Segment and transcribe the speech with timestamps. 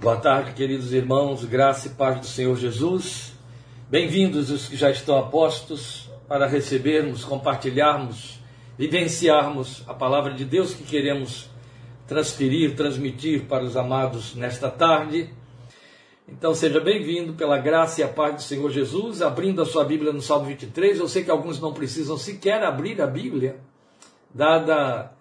[0.00, 3.32] Boa tarde, queridos irmãos, graça e paz do Senhor Jesus.
[3.90, 8.38] Bem-vindos os que já estão apostos para recebermos, compartilharmos,
[8.78, 11.50] vivenciarmos a palavra de Deus que queremos
[12.06, 15.34] transferir, transmitir para os amados nesta tarde.
[16.28, 20.12] Então seja bem-vindo pela graça e a paz do Senhor Jesus, abrindo a sua Bíblia
[20.12, 21.00] no Salmo 23.
[21.00, 23.58] Eu sei que alguns não precisam sequer abrir a Bíblia,
[24.32, 25.17] dada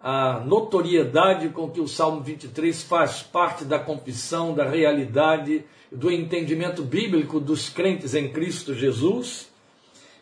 [0.00, 6.82] a notoriedade com que o Salmo 23 faz parte da confissão, da realidade, do entendimento
[6.82, 9.50] bíblico dos crentes em Cristo Jesus.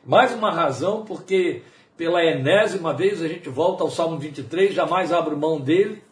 [0.04, 1.62] Mais uma razão porque
[1.96, 6.02] pela enésima vez a gente volta ao Salmo 23, jamais abro mão dele.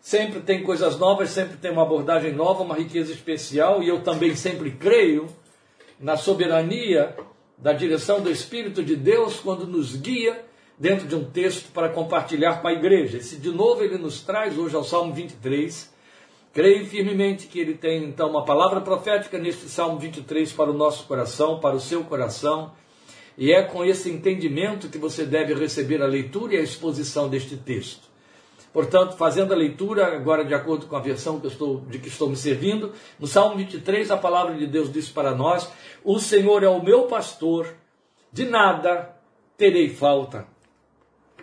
[0.00, 4.34] Sempre tem coisas novas, sempre tem uma abordagem nova, uma riqueza especial, e eu também
[4.34, 5.28] sempre creio
[6.00, 7.14] na soberania
[7.56, 10.44] da direção do Espírito de Deus quando nos guia
[10.78, 13.18] dentro de um texto para compartilhar com a igreja.
[13.18, 15.92] Esse, de novo, ele nos traz hoje ao Salmo 23.
[16.52, 21.06] Creio firmemente que ele tem, então, uma palavra profética neste Salmo 23 para o nosso
[21.06, 22.72] coração, para o seu coração.
[23.38, 27.56] E é com esse entendimento que você deve receber a leitura e a exposição deste
[27.56, 28.12] texto.
[28.72, 32.28] Portanto, fazendo a leitura, agora de acordo com a versão que estou, de que estou
[32.28, 35.70] me servindo, no Salmo 23, a palavra de Deus diz para nós:
[36.02, 37.74] O Senhor é o meu pastor,
[38.32, 39.14] de nada
[39.58, 40.51] terei falta.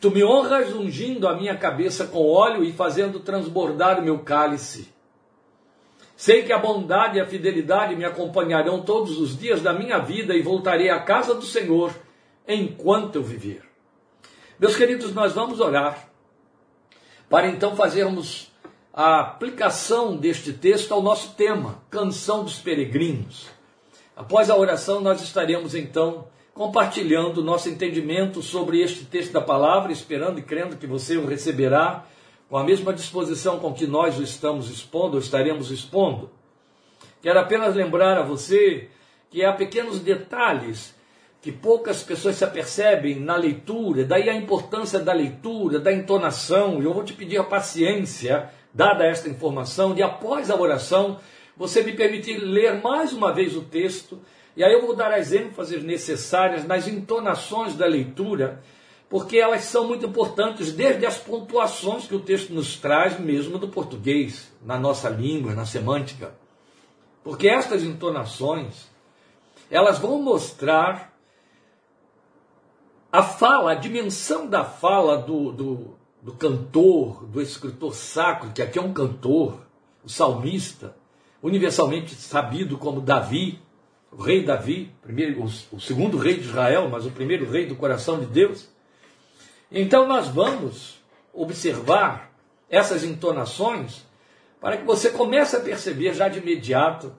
[0.00, 4.90] Tu me honras ungindo a minha cabeça com óleo e fazendo transbordar o meu cálice.
[6.16, 10.34] Sei que a bondade e a fidelidade me acompanharão todos os dias da minha vida
[10.34, 11.94] e voltarei à casa do Senhor
[12.48, 13.62] enquanto eu viver.
[14.58, 16.08] Meus queridos, nós vamos orar
[17.28, 18.50] para então fazermos
[18.92, 23.48] a aplicação deste texto ao nosso tema, Canção dos Peregrinos.
[24.16, 26.26] Após a oração, nós estaremos então
[26.60, 32.04] compartilhando nosso entendimento sobre este texto da palavra, esperando e crendo que você o receberá
[32.50, 36.30] com a mesma disposição com que nós o estamos expondo, ou estaremos expondo.
[37.22, 38.90] Quero apenas lembrar a você
[39.30, 40.94] que há pequenos detalhes
[41.40, 46.84] que poucas pessoas se apercebem na leitura, daí a importância da leitura, da entonação, e
[46.84, 51.20] eu vou te pedir a paciência, dada esta informação, de após a oração,
[51.56, 54.20] você me permitir ler mais uma vez o texto
[54.56, 58.62] e aí eu vou dar as ênfases necessárias nas entonações da leitura,
[59.08, 63.68] porque elas são muito importantes, desde as pontuações que o texto nos traz, mesmo do
[63.68, 66.34] português, na nossa língua, na semântica.
[67.22, 68.88] Porque estas entonações,
[69.70, 71.12] elas vão mostrar
[73.12, 78.78] a fala, a dimensão da fala do, do, do cantor, do escritor sacro, que aqui
[78.78, 79.60] é um cantor,
[80.04, 80.94] o salmista,
[81.42, 83.60] universalmente sabido como Davi,
[84.10, 85.44] o rei Davi, primeiro, o,
[85.76, 88.68] o segundo rei de Israel, mas o primeiro rei do coração de Deus.
[89.70, 91.00] Então nós vamos
[91.32, 92.32] observar
[92.68, 94.04] essas entonações
[94.60, 97.14] para que você comece a perceber já de imediato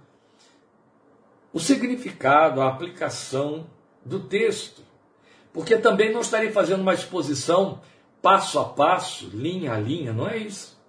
[1.53, 3.67] o significado, a aplicação
[4.05, 4.81] do texto.
[5.53, 7.81] Porque também não estarei fazendo uma exposição
[8.21, 10.79] passo a passo, linha a linha, não é isso.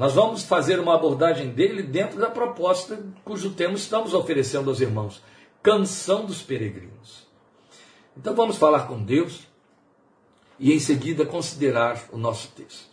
[0.00, 5.22] Nós vamos fazer uma abordagem dele dentro da proposta cujo tema estamos oferecendo aos irmãos:
[5.62, 7.28] Canção dos Peregrinos.
[8.16, 9.40] Então vamos falar com Deus
[10.58, 12.88] e em seguida considerar o nosso texto.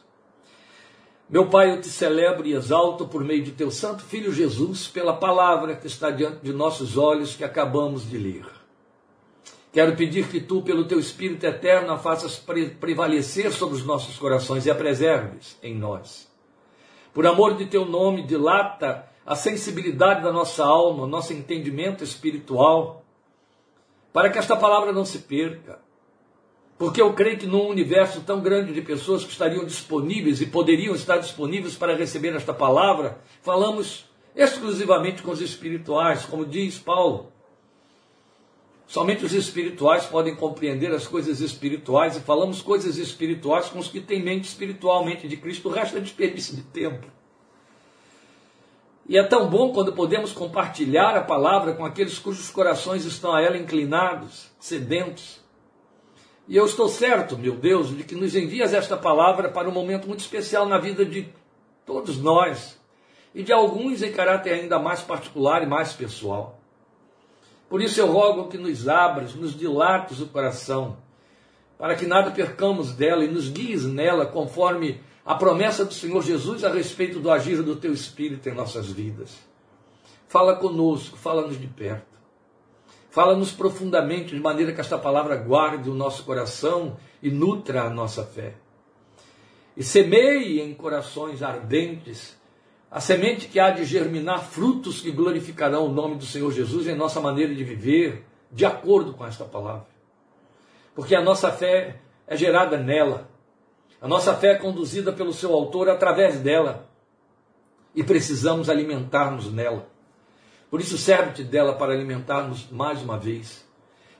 [1.29, 5.13] Meu Pai, eu te celebro e exalto por meio de teu Santo Filho Jesus, pela
[5.13, 8.46] palavra que está diante de nossos olhos que acabamos de ler.
[9.72, 12.35] Quero pedir que tu, pelo teu Espírito eterno, a faças
[12.81, 16.27] prevalecer sobre os nossos corações e a preserves em nós
[17.17, 23.03] por amor de teu nome, dilata a sensibilidade da nossa alma, nosso entendimento espiritual,
[24.13, 25.79] para que esta palavra não se perca.
[26.78, 30.93] Porque eu creio que num universo tão grande de pessoas que estariam disponíveis e poderiam
[30.93, 34.05] estar disponíveis para receber esta palavra, falamos
[34.35, 37.31] exclusivamente com os espirituais, como diz Paulo.
[38.87, 43.99] Somente os espirituais podem compreender as coisas espirituais e falamos coisas espirituais com os que
[43.99, 45.67] têm mente espiritualmente de Cristo.
[45.67, 47.05] O resto é desperdício de tempo.
[49.09, 53.41] E é tão bom quando podemos compartilhar a palavra com aqueles cujos corações estão a
[53.41, 55.41] ela inclinados, sedentos.
[56.47, 60.07] E eu estou certo, meu Deus, de que nos envias esta palavra para um momento
[60.07, 61.28] muito especial na vida de
[61.85, 62.79] todos nós
[63.35, 66.57] e de alguns em caráter ainda mais particular e mais pessoal.
[67.69, 70.97] Por isso eu rogo que nos abras, nos dilates o coração,
[71.78, 76.64] para que nada percamos dela e nos guies nela, conforme a promessa do Senhor Jesus
[76.64, 79.37] a respeito do agir do teu Espírito em nossas vidas.
[80.29, 82.17] Fala conosco, fala-nos de perto.
[83.09, 88.23] Fala-nos profundamente, de maneira que esta palavra guarde o nosso coração e nutra a nossa
[88.23, 88.55] fé.
[89.75, 92.36] E semeie em corações ardentes
[92.89, 96.95] a semente que há de germinar frutos que glorificarão o nome do Senhor Jesus em
[96.95, 99.87] nossa maneira de viver, de acordo com esta palavra.
[100.95, 103.29] Porque a nossa fé é gerada nela,
[104.01, 106.87] a nossa fé é conduzida pelo seu autor através dela,
[107.93, 109.89] e precisamos alimentar-nos nela.
[110.69, 113.66] Por isso, serve-te dela para alimentar-nos mais uma vez.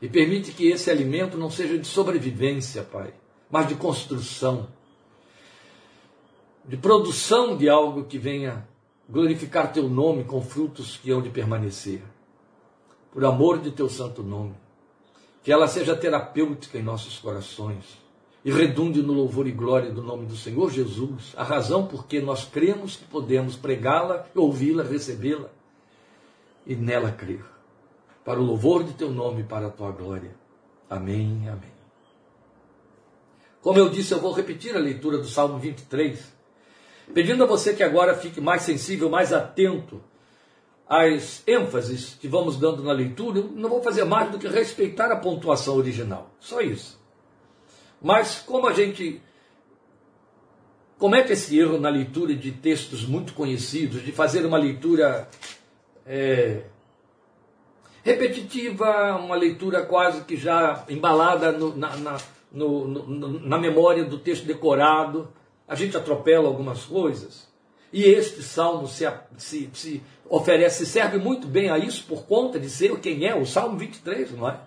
[0.02, 3.14] E permite que esse alimento não seja de sobrevivência, Pai,
[3.50, 4.68] mas de construção
[6.68, 8.68] de produção de algo que venha
[9.10, 12.02] glorificar teu nome com frutos que hão de permanecer.
[13.12, 14.54] Por amor de teu santo nome.
[15.42, 17.98] Que ela seja terapêutica em nossos corações
[18.44, 22.20] e redunde no louvor e glória do nome do Senhor Jesus, a razão por que
[22.20, 25.50] nós cremos que podemos pregá-la, ouvi-la, recebê-la
[26.66, 27.46] e nela crer.
[28.26, 30.36] Para o louvor de teu nome e para a tua glória.
[30.90, 31.78] Amém, amém.
[33.62, 36.37] Como eu disse, eu vou repetir a leitura do Salmo 23
[37.14, 40.02] Pedindo a você que agora fique mais sensível, mais atento
[40.88, 45.12] às ênfases que vamos dando na leitura, eu não vou fazer mais do que respeitar
[45.12, 46.32] a pontuação original.
[46.40, 47.00] Só isso.
[48.02, 49.22] Mas como a gente
[50.98, 55.28] comete esse erro na leitura de textos muito conhecidos, de fazer uma leitura
[56.06, 56.64] é,
[58.04, 62.18] repetitiva, uma leitura quase que já embalada no, na, na,
[62.52, 65.28] no, no, na memória do texto decorado,
[65.68, 67.48] a gente atropela algumas coisas.
[67.92, 69.06] E este salmo se,
[69.38, 73.46] se, se oferece, serve muito bem a isso por conta de ser quem é, o
[73.46, 74.60] Salmo 23, não é?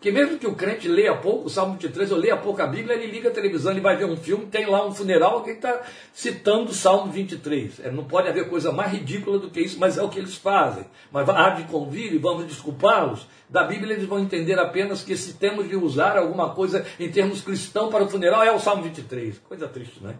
[0.00, 2.96] Que mesmo que o crente leia pouco, o Salmo 23, ou leia pouco a Bíblia,
[2.96, 5.82] ele liga a televisão, ele vai ver um filme, tem lá um funeral, alguém está
[6.14, 7.80] citando o Salmo 23.
[7.80, 10.36] É, não pode haver coisa mais ridícula do que isso, mas é o que eles
[10.36, 10.86] fazem.
[11.12, 13.26] Mas há de convir vamos desculpá-los.
[13.48, 17.42] Da Bíblia eles vão entender apenas que se temos de usar alguma coisa em termos
[17.42, 19.38] cristãos para o funeral, é o Salmo 23.
[19.40, 20.14] Coisa triste, não é?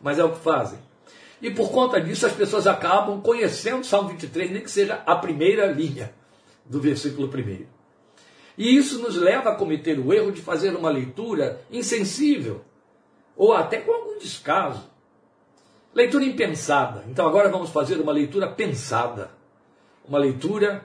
[0.00, 0.78] Mas é o que fazem.
[1.42, 5.16] E por conta disso as pessoas acabam conhecendo o Salmo 23, nem que seja a
[5.16, 6.14] primeira linha
[6.64, 7.77] do versículo primeiro.
[8.58, 12.62] E isso nos leva a cometer o erro de fazer uma leitura insensível,
[13.36, 14.82] ou até com algum descaso.
[15.94, 17.04] Leitura impensada.
[17.08, 19.30] Então agora vamos fazer uma leitura pensada.
[20.06, 20.84] Uma leitura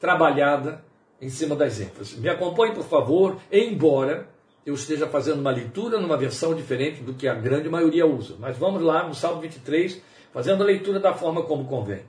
[0.00, 0.84] trabalhada
[1.20, 2.18] em cima das ênfases.
[2.18, 4.28] Me acompanhe, por favor, embora
[4.66, 8.34] eu esteja fazendo uma leitura numa versão diferente do que a grande maioria usa.
[8.38, 10.02] Mas vamos lá no Salmo 23,
[10.32, 12.02] fazendo a leitura da forma como convém.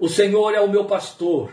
[0.00, 1.52] O Senhor é o meu pastor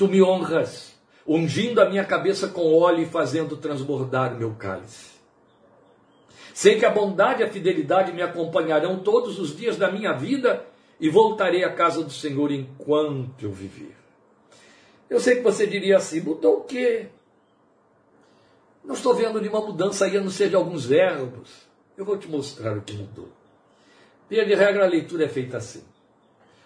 [0.00, 0.94] tu me honras,
[1.28, 5.10] ungindo a minha cabeça com óleo e fazendo transbordar o meu cálice.
[6.54, 10.64] Sei que a bondade e a fidelidade me acompanharão todos os dias da minha vida
[10.98, 13.94] e voltarei à casa do Senhor enquanto eu viver.
[15.10, 17.08] Eu sei que você diria assim: mudou o quê?
[18.82, 21.50] Não estou vendo nenhuma mudança aí, a não ser de alguns verbos.
[21.94, 23.28] Eu vou te mostrar o que mudou.
[24.30, 25.84] Via de regra, a leitura é feita assim.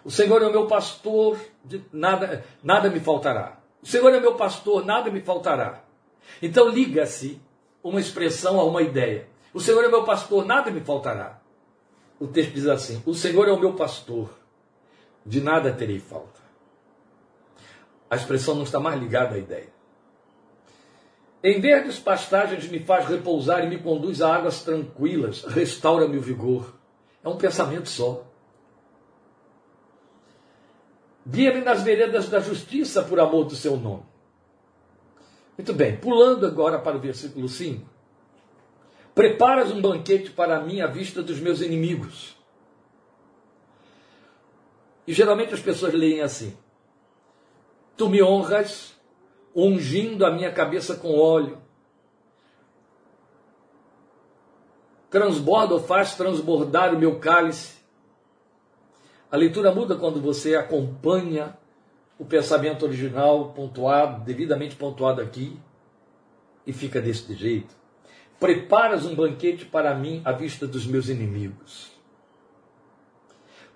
[0.05, 1.39] O Senhor é o meu pastor,
[1.93, 3.59] nada, nada me faltará.
[3.83, 5.83] O Senhor é meu pastor, nada me faltará.
[6.43, 7.41] Então liga-se
[7.83, 9.29] uma expressão a uma ideia.
[9.53, 11.41] O Senhor é meu pastor, nada me faltará.
[12.21, 14.31] O texto diz assim: O Senhor é o meu pastor,
[15.25, 16.41] de nada terei falta.
[18.11, 19.73] A expressão não está mais ligada à ideia.
[21.43, 26.75] Em verdes pastagens me faz repousar e me conduz a águas tranquilas, restaura-me o vigor.
[27.23, 28.25] É um pensamento só.
[31.27, 34.03] Guia-me nas veredas da justiça por amor do seu nome.
[35.57, 37.89] Muito bem, pulando agora para o versículo 5.
[39.15, 42.37] Preparas um banquete para mim à vista dos meus inimigos.
[45.07, 46.57] E geralmente as pessoas leem assim:
[47.97, 48.95] Tu me honras,
[49.55, 51.59] ungindo a minha cabeça com óleo.
[55.09, 57.84] Transborda ou faz transbordar o meu cálice.
[59.35, 61.59] A leitura muda quando você acompanha
[62.17, 65.59] o pensamento original pontuado, devidamente pontuado aqui,
[66.65, 67.75] e fica desse jeito.
[68.39, 71.91] Preparas um banquete para mim à vista dos meus inimigos.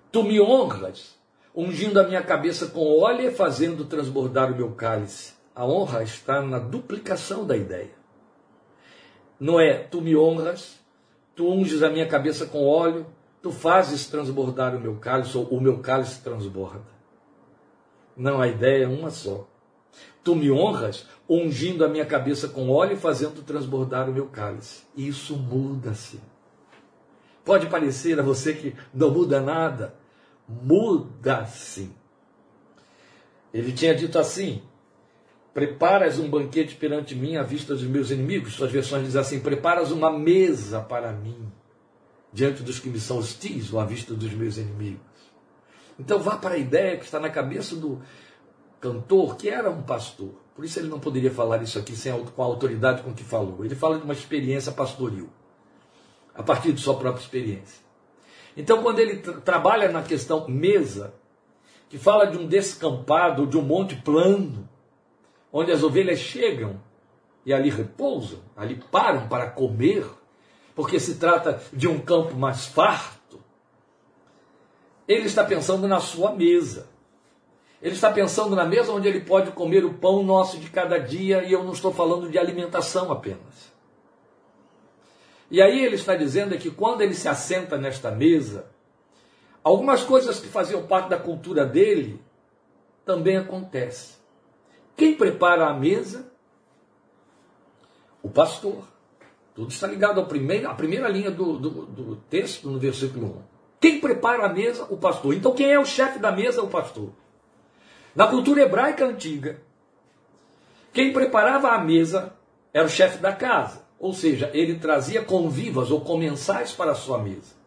[0.09, 1.19] Tu me honras,
[1.53, 5.33] ungindo a minha cabeça com óleo e fazendo transbordar o meu cálice.
[5.53, 7.91] A honra está na duplicação da ideia.
[9.37, 10.79] Não é tu me honras,
[11.35, 13.05] tu unges a minha cabeça com óleo,
[13.41, 16.99] tu fazes transbordar o meu cálice, ou o meu cálice transborda.
[18.15, 19.47] Não, a ideia é uma só.
[20.23, 24.83] Tu me honras ungindo a minha cabeça com óleo e fazendo transbordar o meu cálice.
[24.95, 26.19] Isso muda-se.
[27.45, 29.95] Pode parecer a você que não muda nada.
[30.47, 31.91] Muda-se.
[33.53, 34.61] Ele tinha dito assim:
[35.53, 38.53] Preparas um banquete perante mim à vista dos meus inimigos.
[38.53, 41.49] Suas versões dizem assim: Preparas uma mesa para mim
[42.31, 45.01] diante dos que me são hostis ou à vista dos meus inimigos.
[45.97, 48.01] Então vá para a ideia que está na cabeça do
[48.79, 50.31] cantor, que era um pastor.
[50.55, 53.63] Por isso ele não poderia falar isso aqui sem, com a autoridade com que falou.
[53.65, 55.29] Ele fala de uma experiência pastoril,
[56.33, 57.81] a partir de sua própria experiência.
[58.55, 61.13] Então, quando ele tra trabalha na questão mesa,
[61.87, 64.67] que fala de um descampado, de um monte plano,
[65.51, 66.81] onde as ovelhas chegam
[67.45, 70.05] e ali repousam, ali param para comer,
[70.79, 73.43] porque se trata de um campo mais farto,
[75.05, 76.87] ele está pensando na sua mesa.
[77.81, 81.43] Ele está pensando na mesa onde ele pode comer o pão nosso de cada dia,
[81.43, 83.73] e eu não estou falando de alimentação apenas.
[85.51, 88.71] E aí ele está dizendo que quando ele se assenta nesta mesa,
[89.61, 92.23] algumas coisas que faziam parte da cultura dele
[93.03, 94.15] também acontecem.
[94.95, 96.31] Quem prepara a mesa?
[98.23, 98.97] O pastor.
[99.59, 103.41] Tudo está ligado à primeira, à primeira linha do, do, do texto, no versículo 1.
[103.81, 104.87] Quem prepara a mesa?
[104.89, 105.33] O pastor.
[105.33, 106.63] Então, quem é o chefe da mesa?
[106.63, 107.09] O pastor.
[108.15, 109.59] Na cultura hebraica antiga,
[110.93, 112.33] quem preparava a mesa
[112.73, 113.83] era o chefe da casa.
[113.99, 117.59] Ou seja, ele trazia convivas ou comensais para a sua mesa.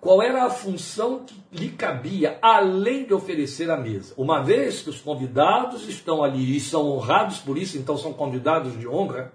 [0.00, 4.14] Qual era a função que lhe cabia, além de oferecer a mesa?
[4.16, 8.76] Uma vez que os convidados estão ali e são honrados por isso, então são convidados
[8.76, 9.32] de honra,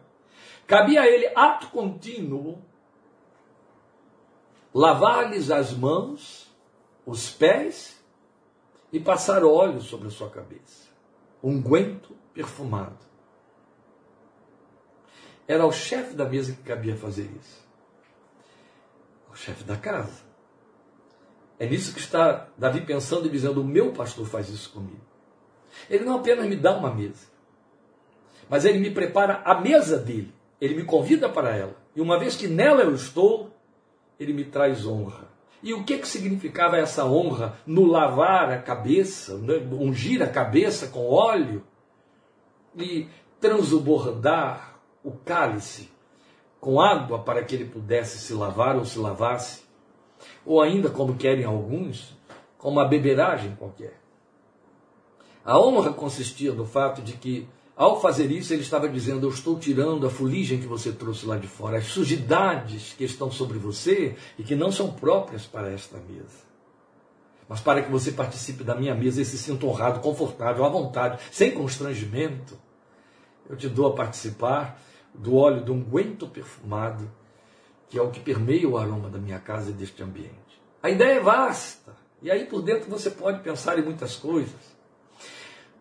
[0.68, 2.62] cabia a ele ato contínuo
[4.74, 6.54] lavar-lhes as mãos,
[7.06, 8.00] os pés
[8.92, 10.88] e passar óleo sobre a sua cabeça.
[11.42, 13.00] Unguento perfumado.
[15.48, 17.66] Era o chefe da mesa que cabia fazer isso.
[19.32, 20.28] O chefe da casa.
[21.58, 25.02] É nisso que está Davi pensando e dizendo: O meu pastor faz isso comigo.
[25.90, 27.28] Ele não apenas me dá uma mesa,
[28.50, 30.37] mas ele me prepara a mesa dele.
[30.60, 31.76] Ele me convida para ela.
[31.96, 33.52] E uma vez que nela eu estou,
[34.20, 35.28] ele me traz honra.
[35.62, 39.56] E o que, que significava essa honra no lavar a cabeça, né?
[39.72, 41.64] ungir a cabeça com óleo
[42.76, 43.08] e
[43.40, 45.90] transbordar o cálice
[46.60, 49.64] com água para que ele pudesse se lavar ou se lavasse?
[50.46, 52.16] Ou ainda, como querem alguns,
[52.58, 54.00] com uma beberagem qualquer.
[55.46, 57.48] A honra consistia no fato de que
[57.78, 61.38] ao fazer isso, ele estava dizendo: Eu estou tirando a fuligem que você trouxe lá
[61.38, 66.00] de fora, as sujidades que estão sobre você e que não são próprias para esta
[66.00, 66.48] mesa.
[67.48, 71.22] Mas para que você participe da minha mesa e se sinta honrado, confortável, à vontade,
[71.32, 72.60] sem constrangimento,
[73.48, 74.82] eu te dou a participar
[75.14, 77.10] do óleo do unguento perfumado,
[77.88, 80.62] que é o que permeia o aroma da minha casa e deste ambiente.
[80.82, 84.77] A ideia é vasta, e aí por dentro você pode pensar em muitas coisas.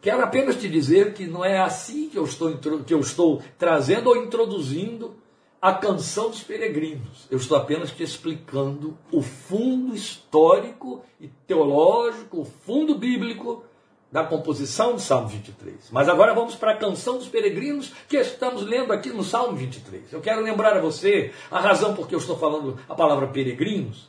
[0.00, 4.08] Quero apenas te dizer que não é assim que eu estou, que eu estou trazendo
[4.08, 5.14] ou introduzindo
[5.60, 7.26] a canção dos peregrinos.
[7.30, 13.64] Eu estou apenas te explicando o fundo histórico e teológico, o fundo bíblico
[14.12, 15.90] da composição do Salmo 23.
[15.90, 20.12] Mas agora vamos para a canção dos peregrinos que estamos lendo aqui no Salmo 23.
[20.12, 24.08] Eu quero lembrar a você a razão por que eu estou falando a palavra peregrinos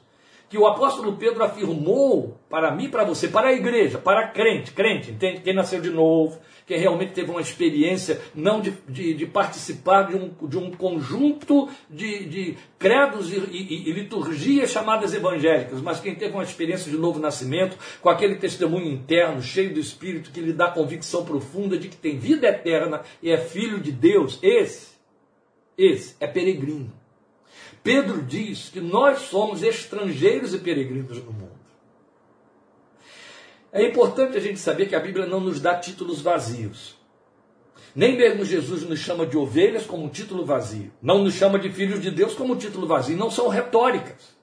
[0.50, 5.12] que o apóstolo Pedro afirmou para mim, para você, para a igreja, para crente, crente,
[5.12, 5.42] entende?
[5.42, 10.16] Quem nasceu de novo, quem realmente teve uma experiência não de, de, de participar de
[10.16, 16.16] um, de um conjunto de, de credos e, e, e, liturgias chamadas evangélicas, mas quem
[16.16, 20.54] teve uma experiência de novo nascimento, com aquele testemunho interno, cheio do Espírito, que lhe
[20.54, 24.92] dá convicção profunda de que tem vida eterna e é filho de Deus, esse,
[25.78, 26.97] esse é peregrino.
[27.88, 31.58] Pedro diz que nós somos estrangeiros e peregrinos no mundo.
[33.72, 36.98] É importante a gente saber que a Bíblia não nos dá títulos vazios.
[37.96, 40.92] Nem mesmo Jesus nos chama de ovelhas como um título vazio.
[41.02, 43.16] Não nos chama de filhos de Deus como um título vazio.
[43.16, 44.36] Não são retóricas.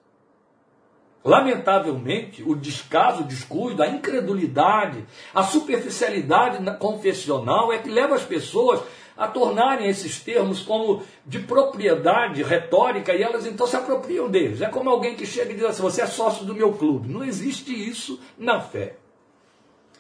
[1.23, 8.81] Lamentavelmente, o descaso, o descuido, a incredulidade, a superficialidade confessional é que leva as pessoas
[9.17, 14.61] a tornarem esses termos como de propriedade retórica e elas então se apropriam deles.
[14.61, 17.09] É como alguém que chega e diz assim: você é sócio do meu clube.
[17.09, 18.97] Não existe isso na fé.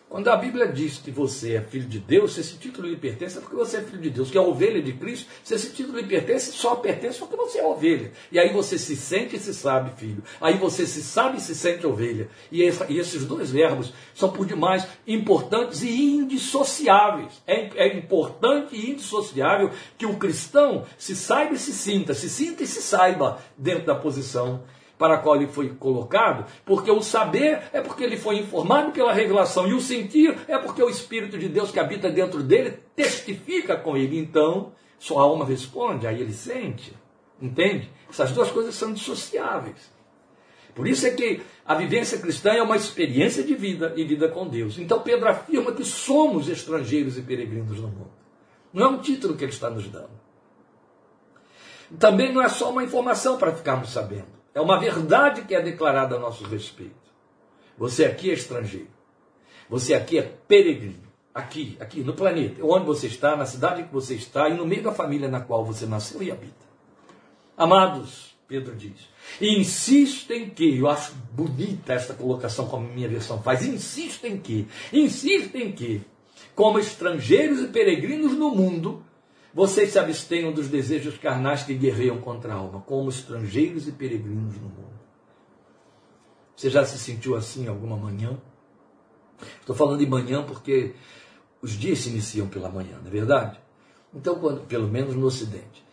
[0.08, 3.36] Quando a Bíblia diz que você é filho de Deus, se esse título lhe pertence,
[3.36, 4.30] é porque você é filho de Deus.
[4.30, 7.66] Que é ovelha de Cristo, se esse título lhe pertence, só pertence porque você é
[7.66, 8.12] ovelha.
[8.30, 10.22] E aí você se sente e se sabe filho.
[10.40, 12.28] Aí você se sabe e se sente ovelha.
[12.52, 17.42] E, esses dois verbos são por demais importantes e indissociáveis.
[17.46, 22.62] É, é importante e indissociável que o cristão se saiba e se sinta, se sinta
[22.62, 24.62] e se saiba dentro da posição
[24.98, 29.12] para a qual ele foi colocado, porque o saber é porque ele foi informado pela
[29.12, 33.76] revelação, e o sentir é porque o Espírito de Deus que habita dentro dele testifica
[33.76, 34.18] com ele.
[34.18, 36.94] Então, sua alma responde, aí ele sente.
[37.40, 37.90] Entende?
[38.08, 39.92] Essas duas coisas são dissociáveis.
[40.74, 44.48] Por isso é que a vivência cristã é uma experiência de vida e vida com
[44.48, 44.78] Deus.
[44.78, 48.10] Então Pedro afirma que somos estrangeiros e peregrinos no mundo.
[48.72, 50.10] Não é um título que ele está nos dando.
[51.98, 54.33] Também não é só uma informação para ficarmos sabendo.
[54.54, 56.94] É uma verdade que é declarada a nosso respeito.
[57.76, 58.88] Você aqui é estrangeiro.
[59.68, 61.02] Você aqui é peregrino.
[61.34, 64.84] Aqui, aqui no planeta, onde você está, na cidade que você está e no meio
[64.84, 66.64] da família na qual você nasceu e habita.
[67.56, 69.08] Amados, Pedro diz,
[69.40, 76.02] insistem que, eu acho bonita esta colocação como minha versão faz, insistem que, insistem que,
[76.54, 79.02] como estrangeiros e peregrinos no mundo,
[79.54, 84.56] vocês se abstenham dos desejos carnais que guerreiam contra a alma, como estrangeiros e peregrinos
[84.56, 84.94] no mundo.
[86.56, 88.36] Você já se sentiu assim alguma manhã?
[89.60, 90.94] Estou falando de manhã porque
[91.62, 93.60] os dias se iniciam pela manhã, não é verdade?
[94.12, 95.84] Então, quando, pelo menos no Ocidente.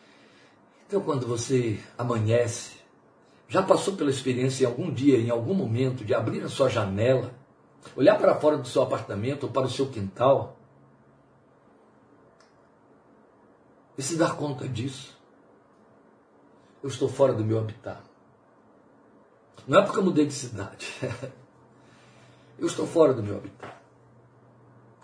[0.88, 2.78] Então, quando você amanhece,
[3.48, 7.34] já passou pela experiência em algum dia, em algum momento, de abrir a sua janela,
[7.96, 10.61] olhar para fora do seu apartamento ou para o seu quintal
[13.98, 15.18] e se dar conta disso.
[16.82, 18.02] Eu estou fora do meu habitat.
[19.68, 20.88] Não é porque eu mudei de cidade.
[22.58, 23.76] eu estou fora do meu habitat.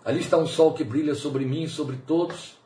[0.04, 2.56] Ali está um sol que brilha sobre mim e sobre todos.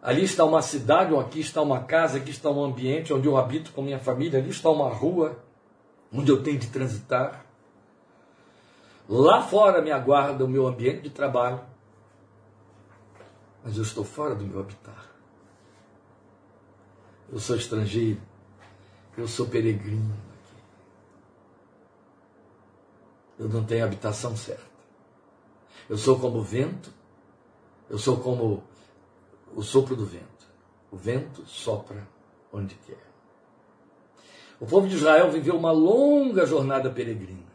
[0.00, 3.36] Ali está uma cidade, ou aqui está uma casa, aqui está um ambiente onde eu
[3.36, 5.38] habito com minha família, ali está uma rua
[6.12, 7.44] onde eu tenho de transitar.
[9.08, 11.60] Lá fora me aguarda o meu ambiente de trabalho,
[13.68, 14.96] mas eu estou fora do meu habitat.
[17.30, 18.18] Eu sou estrangeiro,
[19.14, 20.62] eu sou peregrino aqui.
[23.40, 24.64] Eu não tenho habitação certa.
[25.86, 26.90] Eu sou como o vento,
[27.90, 28.64] eu sou como
[29.54, 30.48] o sopro do vento.
[30.90, 32.08] O vento sopra
[32.50, 33.06] onde quer.
[34.58, 37.52] O povo de Israel viveu uma longa jornada peregrina.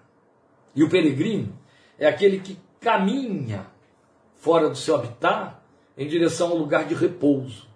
[0.75, 1.57] E o peregrino
[1.97, 3.65] é aquele que caminha
[4.35, 5.62] fora do seu habitat
[5.97, 7.67] em direção ao lugar de repouso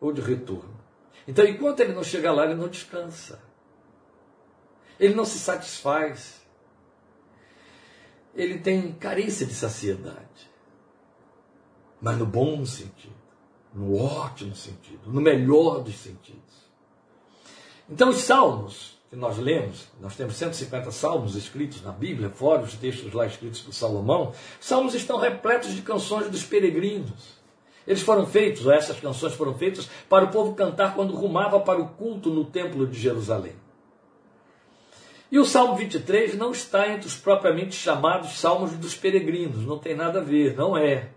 [0.00, 0.78] ou de retorno.
[1.26, 3.40] Então, enquanto ele não chega lá, ele não descansa.
[4.98, 6.40] Ele não se satisfaz.
[8.34, 10.50] Ele tem carência de saciedade.
[12.00, 13.14] Mas no bom sentido,
[13.74, 16.40] no ótimo sentido, no melhor dos sentidos.
[17.88, 22.74] Então, os salmos que nós lemos, nós temos 150 salmos escritos na Bíblia, fora os
[22.74, 27.39] textos lá escritos por Salomão, salmos estão repletos de canções dos peregrinos.
[27.90, 31.80] Eles foram feitos, ou essas canções foram feitas, para o povo cantar quando rumava para
[31.80, 33.54] o culto no templo de Jerusalém.
[35.28, 39.96] E o Salmo 23 não está entre os propriamente chamados Salmos dos Peregrinos, não tem
[39.96, 41.08] nada a ver, não é.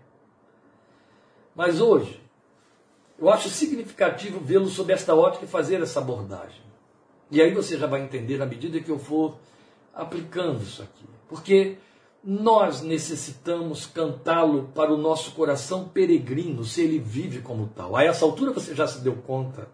[1.54, 2.20] Mas hoje,
[3.20, 6.64] eu acho significativo vê-lo sob esta ótica e fazer essa abordagem.
[7.30, 9.36] E aí você já vai entender na medida que eu for
[9.94, 11.04] aplicando isso aqui.
[11.28, 11.76] Porque
[12.26, 17.94] nós necessitamos cantá-lo para o nosso coração peregrino, se ele vive como tal.
[17.94, 19.68] A essa altura você já se deu conta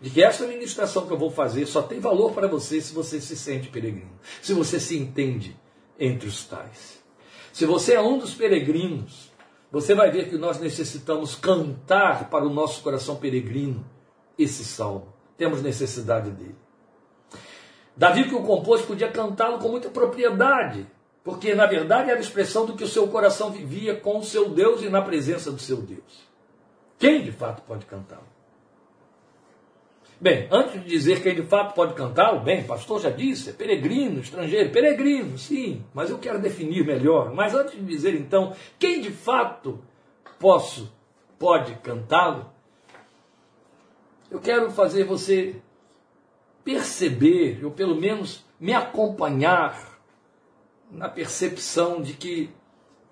[0.00, 3.20] de que essa ministração que eu vou fazer só tem valor para você se você
[3.20, 5.54] se sente peregrino, se você se entende
[5.98, 6.98] entre os tais.
[7.52, 9.30] Se você é um dos peregrinos,
[9.70, 13.84] você vai ver que nós necessitamos cantar para o nosso coração peregrino
[14.38, 15.12] esse salmo.
[15.36, 16.56] Temos necessidade dele.
[17.94, 20.86] Davi, que o compôs, podia cantá-lo com muita propriedade,
[21.22, 24.48] porque na verdade era a expressão do que o seu coração vivia com o seu
[24.48, 26.28] Deus e na presença do seu Deus.
[26.98, 28.28] Quem de fato pode cantá-lo?
[30.20, 34.20] Bem, antes de dizer quem de fato pode cantá-lo, bem, pastor já disse, é peregrino,
[34.20, 37.32] estrangeiro, peregrino, sim, mas eu quero definir melhor.
[37.32, 39.82] Mas antes de dizer então quem de fato
[40.38, 40.92] posso,
[41.38, 42.50] pode cantá-lo,
[44.30, 45.56] eu quero fazer você
[46.62, 49.89] perceber, ou pelo menos me acompanhar
[50.90, 52.50] na percepção de que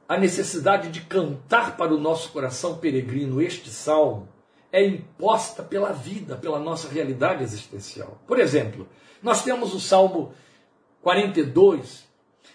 [0.09, 4.29] a necessidade de cantar para o nosso coração peregrino este salmo
[4.73, 8.19] é imposta pela vida, pela nossa realidade existencial.
[8.27, 8.88] Por exemplo,
[9.23, 10.33] nós temos o Salmo
[11.03, 12.07] 42,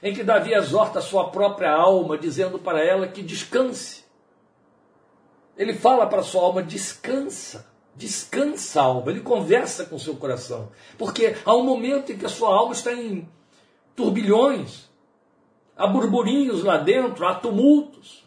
[0.02, 4.04] em que Davi exorta a sua própria alma, dizendo para ela que descanse.
[5.58, 9.12] Ele fala para a sua alma: descansa, descansa, alma.
[9.12, 12.74] Ele conversa com o seu coração, porque há um momento em que a sua alma
[12.74, 13.28] está em
[13.96, 14.90] turbilhões,
[15.78, 18.24] há burburinhos lá dentro, há tumultos.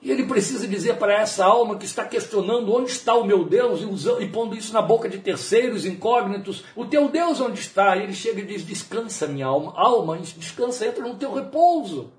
[0.00, 3.80] E ele precisa dizer para essa alma que está questionando onde está o meu Deus
[3.80, 7.96] e, usando, e pondo isso na boca de terceiros incógnitos: o teu Deus onde está?
[7.96, 12.12] E ele chega e diz: descansa, minha alma, alma, descansa, entra no teu repouso.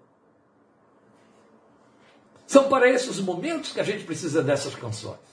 [2.46, 5.29] São para esses momentos que a gente precisa dessas canções.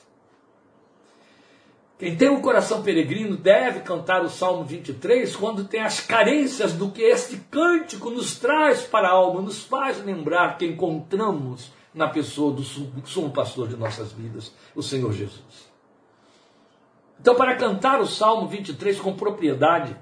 [1.99, 6.75] Quem tem o um coração peregrino deve cantar o Salmo 23 quando tem as carências
[6.75, 12.07] do que este cântico nos traz para a alma, nos faz lembrar que encontramos na
[12.07, 15.71] pessoa do sumo pastor de nossas vidas, o Senhor Jesus.
[17.19, 19.97] Então, para cantar o Salmo 23 com propriedade,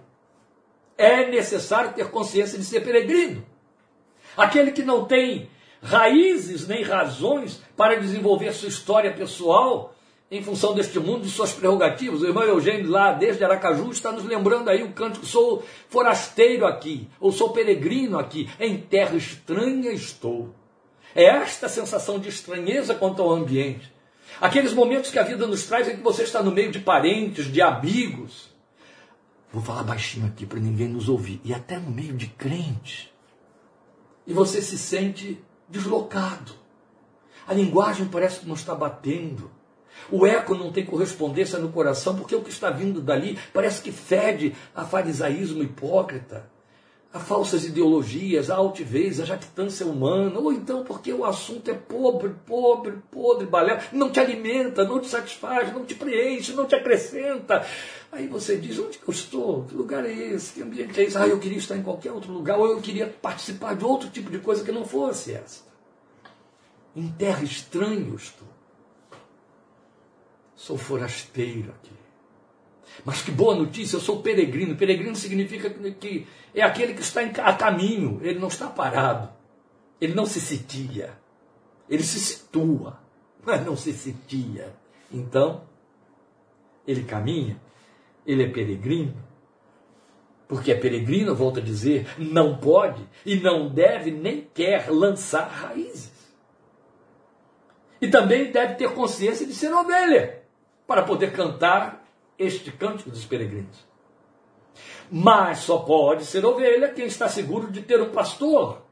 [0.98, 3.46] é necessário ter consciência de ser peregrino.
[4.36, 5.48] Aquele que não tem
[5.80, 9.94] raízes nem razões para desenvolver sua história pessoal
[10.36, 12.20] em função deste mundo e suas prerrogativas.
[12.20, 17.08] O irmão Eugênio, lá desde Aracaju, está nos lembrando aí o cântico: sou forasteiro aqui,
[17.20, 20.54] ou sou peregrino aqui, em terra estranha estou.
[21.14, 23.92] É esta sensação de estranheza quanto ao ambiente.
[24.40, 27.46] Aqueles momentos que a vida nos traz em que você está no meio de parentes,
[27.46, 28.52] de amigos.
[29.52, 31.40] Vou falar baixinho aqui para ninguém nos ouvir.
[31.44, 33.08] E até no meio de crentes.
[34.26, 36.52] E você se sente deslocado.
[37.46, 39.48] A linguagem parece que não está batendo.
[40.10, 43.92] O eco não tem correspondência no coração, porque o que está vindo dali parece que
[43.92, 46.52] fede a farisaísmo hipócrita
[47.14, 52.34] a falsas ideologias, a altivez, a jactância humana, ou então porque o assunto é pobre,
[52.44, 57.64] pobre, podre, balé, não te alimenta, não te satisfaz, não te preenche, não te acrescenta.
[58.10, 59.62] Aí você diz, onde que eu estou?
[59.62, 60.54] Que lugar é esse?
[60.54, 61.16] Que ambiente é esse?
[61.16, 64.28] Ah, eu queria estar em qualquer outro lugar, ou eu queria participar de outro tipo
[64.28, 65.62] de coisa que não fosse essa.
[66.96, 68.53] Em terra estranha eu estou.
[70.64, 71.92] Sou forasteiro aqui.
[73.04, 74.74] Mas que boa notícia, eu sou peregrino.
[74.74, 79.28] Peregrino significa que é aquele que está a caminho, ele não está parado,
[80.00, 81.18] ele não se sitia,
[81.86, 82.98] ele se situa,
[83.44, 84.74] mas não se sitia.
[85.12, 85.64] Então,
[86.88, 87.60] ele caminha,
[88.26, 89.22] ele é peregrino,
[90.48, 96.10] porque é peregrino, volto a dizer, não pode e não deve nem quer lançar raízes.
[98.00, 100.42] E também deve ter consciência de ser ovelha,
[100.86, 102.04] para poder cantar
[102.38, 103.86] este cântico dos peregrinos.
[105.10, 108.82] Mas só pode ser ovelha quem está seguro de ter um pastor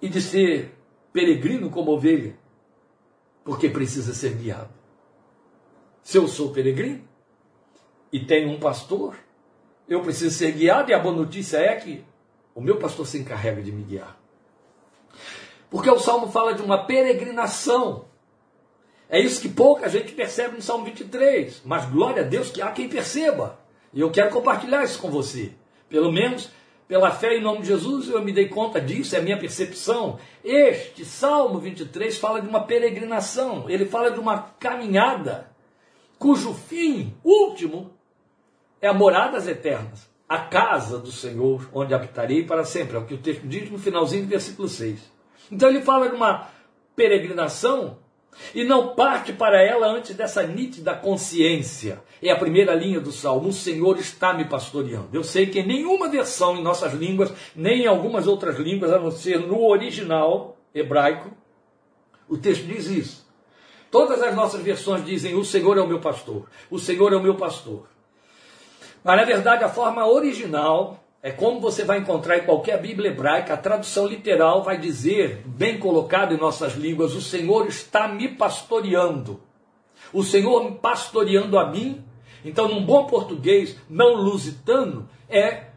[0.00, 0.76] e de ser
[1.12, 2.36] peregrino como ovelha,
[3.44, 4.70] porque precisa ser guiado.
[6.02, 7.02] Se eu sou peregrino
[8.12, 9.16] e tenho um pastor,
[9.88, 12.04] eu preciso ser guiado, e a boa notícia é que
[12.54, 14.18] o meu pastor se encarrega de me guiar.
[15.70, 18.06] Porque o salmo fala de uma peregrinação.
[19.08, 21.62] É isso que pouca gente percebe no Salmo 23.
[21.64, 23.58] Mas glória a Deus que há quem perceba.
[23.92, 25.52] E eu quero compartilhar isso com você.
[25.88, 26.50] Pelo menos
[26.88, 30.18] pela fé em nome de Jesus, eu me dei conta disso, é minha percepção.
[30.44, 35.50] Este Salmo 23 fala de uma peregrinação, ele fala de uma caminhada,
[36.16, 37.90] cujo fim último
[38.80, 42.96] é a moradas eternas, a casa do Senhor, onde habitarei para sempre.
[42.96, 45.00] É o que o texto diz no finalzinho do versículo 6.
[45.50, 46.48] Então ele fala de uma
[46.94, 47.98] peregrinação
[48.54, 52.02] e não parte para ela antes dessa nítida consciência.
[52.22, 55.08] É a primeira linha do salmo: O Senhor está me pastoreando.
[55.12, 58.98] Eu sei que em nenhuma versão em nossas línguas, nem em algumas outras línguas, a
[58.98, 61.30] não ser no original hebraico,
[62.28, 63.26] o texto diz isso.
[63.90, 66.46] Todas as nossas versões dizem: O Senhor é o meu pastor.
[66.70, 67.86] O Senhor é o meu pastor.
[69.02, 73.52] Mas na verdade, a forma original é como você vai encontrar em qualquer Bíblia hebraica,
[73.52, 79.40] a tradução literal vai dizer, bem colocado em nossas línguas, o Senhor está me pastoreando.
[80.12, 82.04] O Senhor me pastoreando a mim.
[82.44, 85.70] Então, num bom português não lusitano, é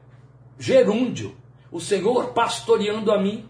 [0.60, 1.36] gerúndio.
[1.72, 3.50] O Senhor pastoreando a mim.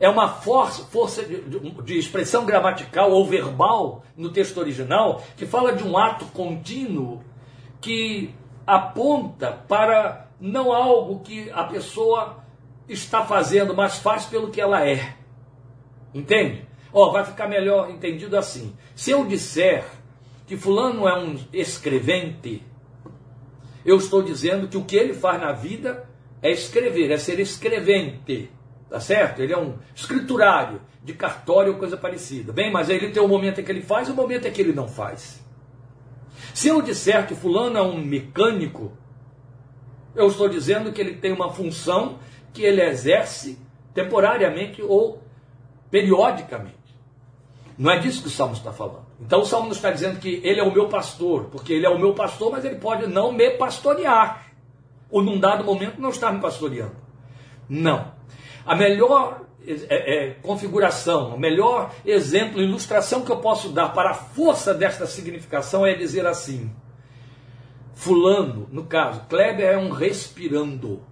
[0.00, 1.40] É uma força, força de,
[1.84, 7.22] de expressão gramatical ou verbal no texto original que fala de um ato contínuo
[7.80, 8.34] que
[8.66, 12.44] aponta para não algo que a pessoa
[12.86, 15.16] está fazendo, mas faz pelo que ela é.
[16.12, 16.68] Entende?
[16.92, 18.76] Ó, oh, vai ficar melhor entendido assim.
[18.94, 19.86] Se eu disser
[20.46, 22.62] que fulano é um escrevente,
[23.86, 26.08] Eu estou dizendo que o que ele faz na vida
[26.40, 28.50] é escrever, é ser escrevente.
[28.88, 29.40] Tá certo?
[29.40, 32.50] Ele é um escriturário de cartório ou coisa parecida.
[32.50, 34.60] Bem, mas ele tem o momento em que ele faz e o momento em que
[34.60, 35.42] ele não faz.
[36.54, 38.96] Se eu disser que fulano é um mecânico,
[40.14, 42.18] eu estou dizendo que ele tem uma função
[42.52, 43.58] que ele exerce
[43.92, 45.22] temporariamente ou
[45.90, 46.84] periodicamente.
[47.76, 49.04] Não é disso que o Salmo está falando.
[49.20, 51.98] Então o Salmo está dizendo que ele é o meu pastor, porque ele é o
[51.98, 54.46] meu pastor, mas ele pode não me pastorear.
[55.10, 56.96] Ou num dado momento não estar me pastoreando.
[57.68, 58.12] Não.
[58.64, 64.14] A melhor é, é, configuração, o melhor exemplo, ilustração que eu posso dar para a
[64.14, 66.70] força desta significação é dizer assim:
[67.94, 71.02] Fulano, no caso, Kleber é um respirando.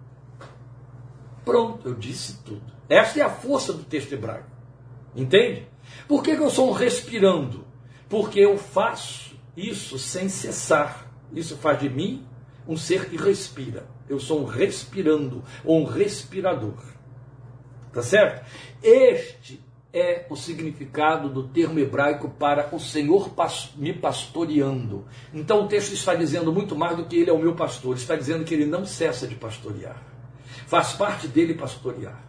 [1.45, 2.63] Pronto, eu disse tudo.
[2.89, 4.51] Esta é a força do texto hebraico.
[5.15, 5.67] Entende?
[6.09, 7.65] Por que, que eu sou um respirando?
[8.09, 11.11] Porque eu faço isso sem cessar.
[11.33, 12.27] Isso faz de mim
[12.67, 13.87] um ser que respira.
[14.09, 16.83] Eu sou um respirando, um respirador.
[17.93, 18.45] Tá certo?
[18.83, 19.62] Este
[19.93, 23.31] é o significado do termo hebraico para o Senhor
[23.77, 25.05] me pastoreando.
[25.35, 28.17] Então o texto está dizendo muito mais do que ele é o meu pastor, está
[28.17, 30.03] dizendo que ele não cessa de pastorear.
[30.67, 32.23] Faz parte dele pastorear.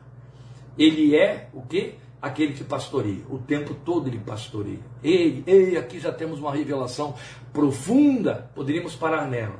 [0.78, 1.96] Ele é o que?
[2.22, 3.24] Aquele que pastoreia.
[3.30, 4.80] O tempo todo ele pastoreia.
[5.02, 7.16] Ei, ei, aqui já temos uma revelação
[7.54, 9.60] profunda, poderíamos parar nela.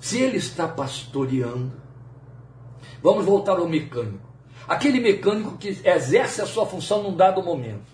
[0.00, 1.72] Se ele está pastoreando,
[3.02, 4.29] vamos voltar ao mecânico.
[4.70, 7.90] Aquele mecânico que exerce a sua função num dado momento.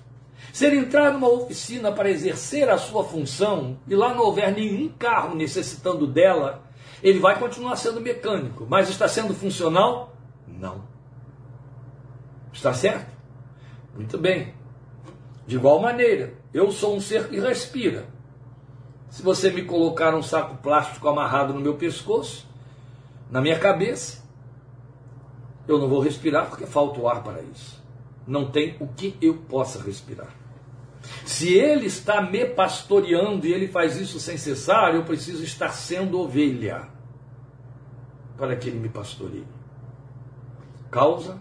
[0.52, 4.86] Se ele entrar numa oficina para exercer a sua função e lá não houver nenhum
[4.90, 6.62] carro necessitando dela,
[7.02, 10.14] ele vai continuar sendo mecânico, mas está sendo funcional?
[10.46, 10.84] Não.
[12.52, 13.10] Está certo?
[13.94, 14.52] Muito bem.
[15.46, 18.04] De igual maneira, eu sou um ser que respira.
[19.08, 22.46] Se você me colocar um saco plástico amarrado no meu pescoço,
[23.30, 24.25] na minha cabeça,
[25.66, 27.82] eu não vou respirar porque falta o ar para isso.
[28.26, 30.34] Não tem o que eu possa respirar.
[31.24, 36.20] Se ele está me pastoreando e ele faz isso sem cessar, eu preciso estar sendo
[36.20, 36.88] ovelha
[38.36, 39.46] para que ele me pastoreie.
[40.90, 41.38] Causa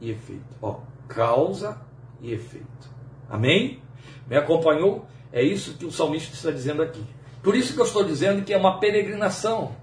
[0.00, 0.56] e efeito.
[0.62, 1.80] Ó, causa
[2.20, 2.90] e efeito.
[3.28, 3.82] Amém?
[4.28, 5.06] Me acompanhou?
[5.32, 7.04] É isso que o salmista está dizendo aqui.
[7.42, 9.74] Por isso que eu estou dizendo que é uma peregrinação.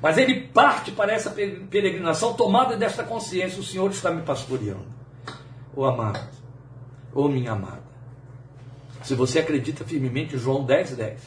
[0.00, 4.86] Mas ele parte para essa peregrinação tomada desta consciência: o Senhor está me pastoreando.
[5.74, 6.20] Ô amado,
[7.14, 7.82] ô minha amada,
[9.02, 11.20] se você acredita firmemente em João 10, 10,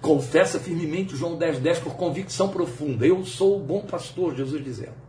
[0.00, 5.05] confessa firmemente João 10, 10 por convicção profunda: eu sou o bom pastor, Jesus dizendo.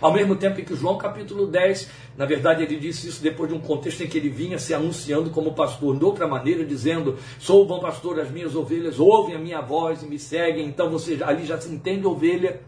[0.00, 3.54] Ao mesmo tempo em que João capítulo 10, na verdade ele disse isso depois de
[3.54, 7.62] um contexto em que ele vinha se anunciando como pastor, de outra maneira dizendo, sou
[7.62, 11.18] o bom pastor, as minhas ovelhas ouvem a minha voz e me seguem, então você
[11.22, 12.60] ali já se entende ovelha.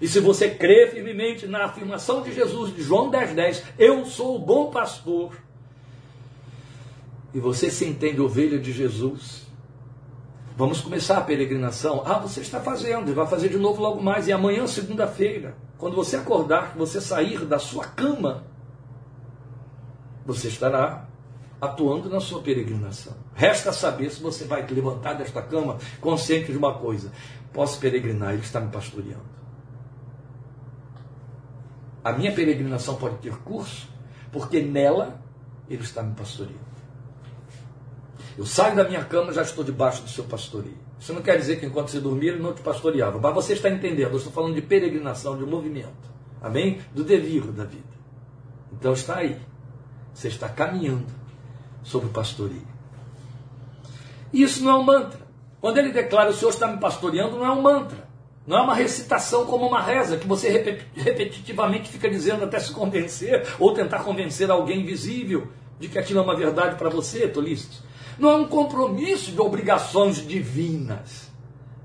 [0.00, 4.36] E se você crê firmemente na afirmação de Jesus, de João 10, 10, eu sou
[4.36, 5.32] o bom pastor,
[7.34, 9.48] e você se entende ovelha de Jesus,
[10.58, 12.02] Vamos começar a peregrinação.
[12.04, 14.26] Ah, você está fazendo, vai fazer de novo logo mais.
[14.26, 18.44] E amanhã, segunda-feira, quando você acordar, você sair da sua cama,
[20.26, 21.06] você estará
[21.60, 23.14] atuando na sua peregrinação.
[23.32, 27.12] Resta saber se você vai levantar desta cama consciente de uma coisa:
[27.52, 29.38] posso peregrinar, Ele está me pastoreando.
[32.02, 33.88] A minha peregrinação pode ter curso,
[34.32, 35.20] porque nela
[35.68, 36.68] Ele está me pastoreando.
[38.36, 40.87] Eu saio da minha cama já estou debaixo do seu pastoreio.
[40.98, 43.18] Isso não quer dizer que enquanto você dormia ele não te pastoreava.
[43.18, 46.08] Mas você está entendendo, eu estou falando de peregrinação, de movimento.
[46.42, 46.80] Amém?
[46.94, 47.84] Do devir da vida.
[48.72, 49.38] Então está aí.
[50.12, 51.06] Você está caminhando
[51.82, 52.66] sobre o pastoreio.
[54.32, 55.20] E isso não é um mantra.
[55.60, 58.08] Quando ele declara o Senhor está me pastoreando, não é um mantra.
[58.46, 60.48] Não é uma recitação como uma reza que você
[60.94, 66.22] repetitivamente fica dizendo até se convencer ou tentar convencer alguém invisível de que aquilo é
[66.22, 67.82] uma verdade para você, tolistas.
[68.18, 71.28] Não é um compromisso de obrigações divinas.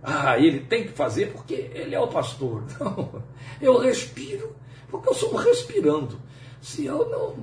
[0.01, 2.63] Ah, ele tem que fazer porque ele é o pastor.
[2.79, 3.23] Não,
[3.61, 4.55] eu respiro
[4.89, 6.19] porque eu sou respirando.
[6.61, 7.35] Se eu não,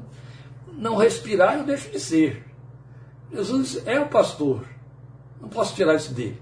[0.72, 2.44] não respirar, eu deixo de ser.
[3.32, 4.64] Jesus é o pastor.
[5.40, 6.40] Não posso tirar isso dele.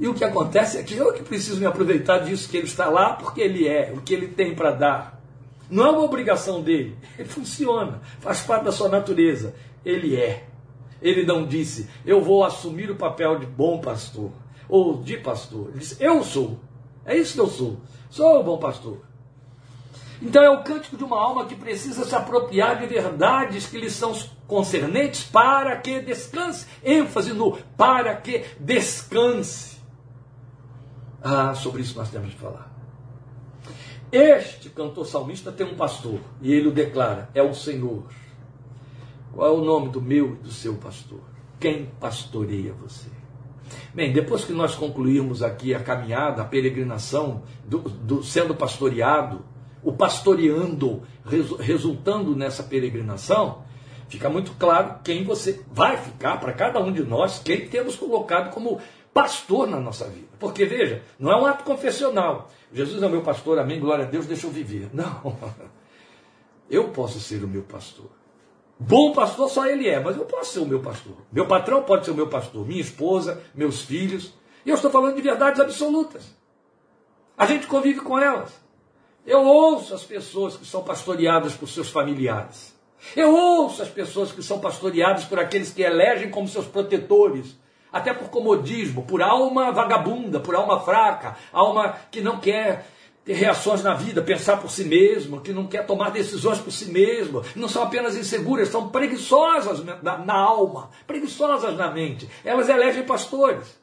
[0.00, 2.88] E o que acontece é que eu que preciso me aproveitar disso, que ele está
[2.88, 5.22] lá porque ele é, o que ele tem para dar.
[5.70, 6.98] Não é uma obrigação dele.
[7.16, 9.54] Ele funciona, faz parte da sua natureza.
[9.84, 10.48] Ele é.
[11.02, 14.30] Ele não disse, eu vou assumir o papel de bom pastor
[14.68, 15.68] ou de pastor.
[15.70, 16.60] Ele disse, eu sou.
[17.04, 17.80] É isso que eu sou.
[18.08, 19.00] Sou o bom pastor.
[20.22, 23.90] Então é o cântico de uma alma que precisa se apropriar de verdades que lhe
[23.90, 26.66] são concernentes para que descanse.
[26.84, 29.78] ênfase no para que descanse.
[31.20, 32.70] Ah, sobre isso nós temos de falar.
[34.12, 38.04] Este cantor salmista tem um pastor e ele o declara: é o Senhor.
[39.32, 41.20] Qual é o nome do meu e do seu pastor?
[41.58, 43.08] Quem pastoreia você?
[43.94, 49.44] Bem, depois que nós concluirmos aqui a caminhada, a peregrinação, do, do sendo pastoreado,
[49.82, 51.02] o pastoreando,
[51.58, 53.64] resultando nessa peregrinação,
[54.08, 58.52] fica muito claro quem você vai ficar para cada um de nós, quem temos colocado
[58.52, 58.80] como
[59.12, 60.28] pastor na nossa vida.
[60.38, 62.50] Porque veja, não é um ato confessional.
[62.72, 64.88] Jesus é o meu pastor, amém, glória a Deus, deixa eu viver.
[64.92, 65.36] Não.
[66.70, 68.21] Eu posso ser o meu pastor.
[68.84, 71.14] Bom pastor só ele é, mas eu posso ser o meu pastor.
[71.30, 74.34] Meu patrão pode ser o meu pastor, minha esposa, meus filhos.
[74.66, 76.24] E eu estou falando de verdades absolutas.
[77.38, 78.50] A gente convive com elas.
[79.24, 82.76] Eu ouço as pessoas que são pastoreadas por seus familiares.
[83.14, 87.56] Eu ouço as pessoas que são pastoreadas por aqueles que elegem como seus protetores,
[87.92, 92.84] até por comodismo, por alma vagabunda, por alma fraca, alma que não quer
[93.24, 96.86] ter reações na vida, pensar por si mesmo, que não quer tomar decisões por si
[96.86, 102.28] mesmo, não são apenas inseguras, são preguiçosas na, na alma, preguiçosas na mente.
[102.44, 103.80] Elas elegem pastores.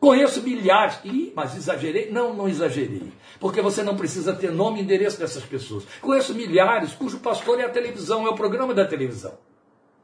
[0.00, 0.98] Conheço milhares.
[1.04, 2.10] Ih, mas exagerei?
[2.10, 3.12] Não, não exagerei.
[3.40, 5.84] Porque você não precisa ter nome e endereço dessas pessoas.
[6.00, 9.38] Conheço milhares cujo pastor é a televisão, é o programa da televisão.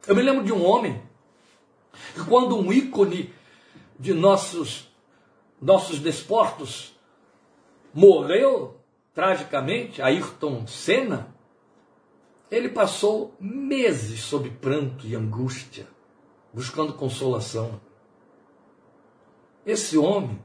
[0.07, 1.03] Eu me lembro de um homem
[2.15, 3.33] que quando um ícone
[3.99, 4.89] de nossos,
[5.61, 6.92] nossos desportos
[7.93, 8.81] morreu
[9.15, 11.35] tragicamente, Ayrton Senna,
[12.51, 15.87] ele passou meses sob pranto e angústia,
[16.53, 17.81] buscando consolação.
[19.65, 20.39] Esse homem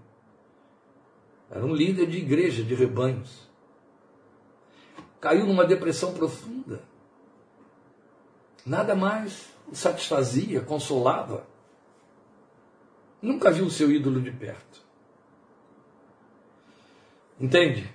[1.49, 3.49] era um líder de igreja, de rebanhos.
[5.19, 6.81] Caiu numa depressão profunda.
[8.65, 11.47] Nada mais o satisfazia, consolava.
[13.21, 14.86] Nunca viu o seu ídolo de perto.
[17.39, 17.89] Entende?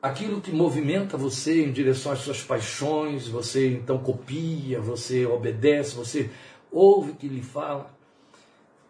[0.00, 6.30] Aquilo que movimenta você em direção às suas paixões, você então copia, você obedece, você
[6.70, 7.90] ouve o que lhe fala.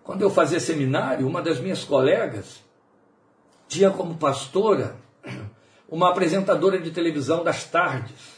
[0.05, 2.63] Quando eu fazia seminário, uma das minhas colegas
[3.67, 4.97] tinha como pastora
[5.89, 8.38] uma apresentadora de televisão das tardes,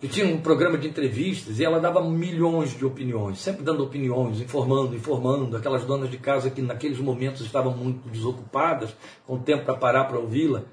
[0.00, 4.40] que tinha um programa de entrevistas e ela dava milhões de opiniões, sempre dando opiniões,
[4.40, 9.74] informando, informando, aquelas donas de casa que naqueles momentos estavam muito desocupadas, com tempo para
[9.74, 10.64] parar para ouvi-la.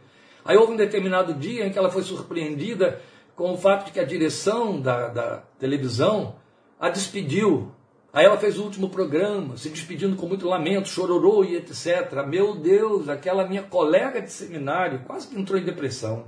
[0.45, 3.01] Aí houve um determinado dia em que ela foi surpreendida
[3.35, 6.35] com o fato de que a direção da, da televisão
[6.79, 7.71] a despediu
[8.13, 12.25] Aí ela fez o último programa, se despedindo com muito lamento, chororou e etc.
[12.25, 16.25] Meu Deus, aquela minha colega de seminário quase que entrou em depressão.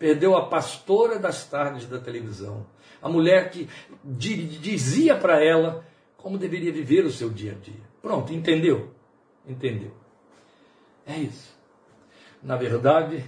[0.00, 2.66] Perdeu a pastora das tardes da televisão.
[3.02, 3.68] A mulher que
[4.02, 5.84] dizia para ela
[6.16, 7.82] como deveria viver o seu dia a dia.
[8.00, 8.94] Pronto, entendeu?
[9.46, 9.92] Entendeu.
[11.06, 11.54] É isso.
[12.42, 13.22] Na verdade,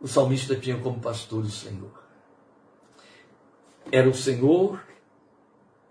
[0.00, 2.02] o salmista tinha como pastor o Senhor.
[3.92, 4.84] Era o Senhor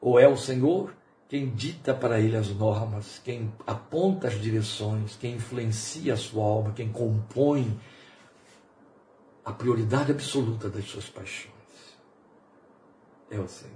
[0.02, 0.94] ou é o Senhor
[1.30, 6.74] quem dita para ele as normas, quem aponta as direções, quem influencia a sua alma,
[6.74, 7.80] quem compõe
[9.44, 11.52] a prioridade absoluta das suas paixões.
[13.30, 13.74] É o Senhor.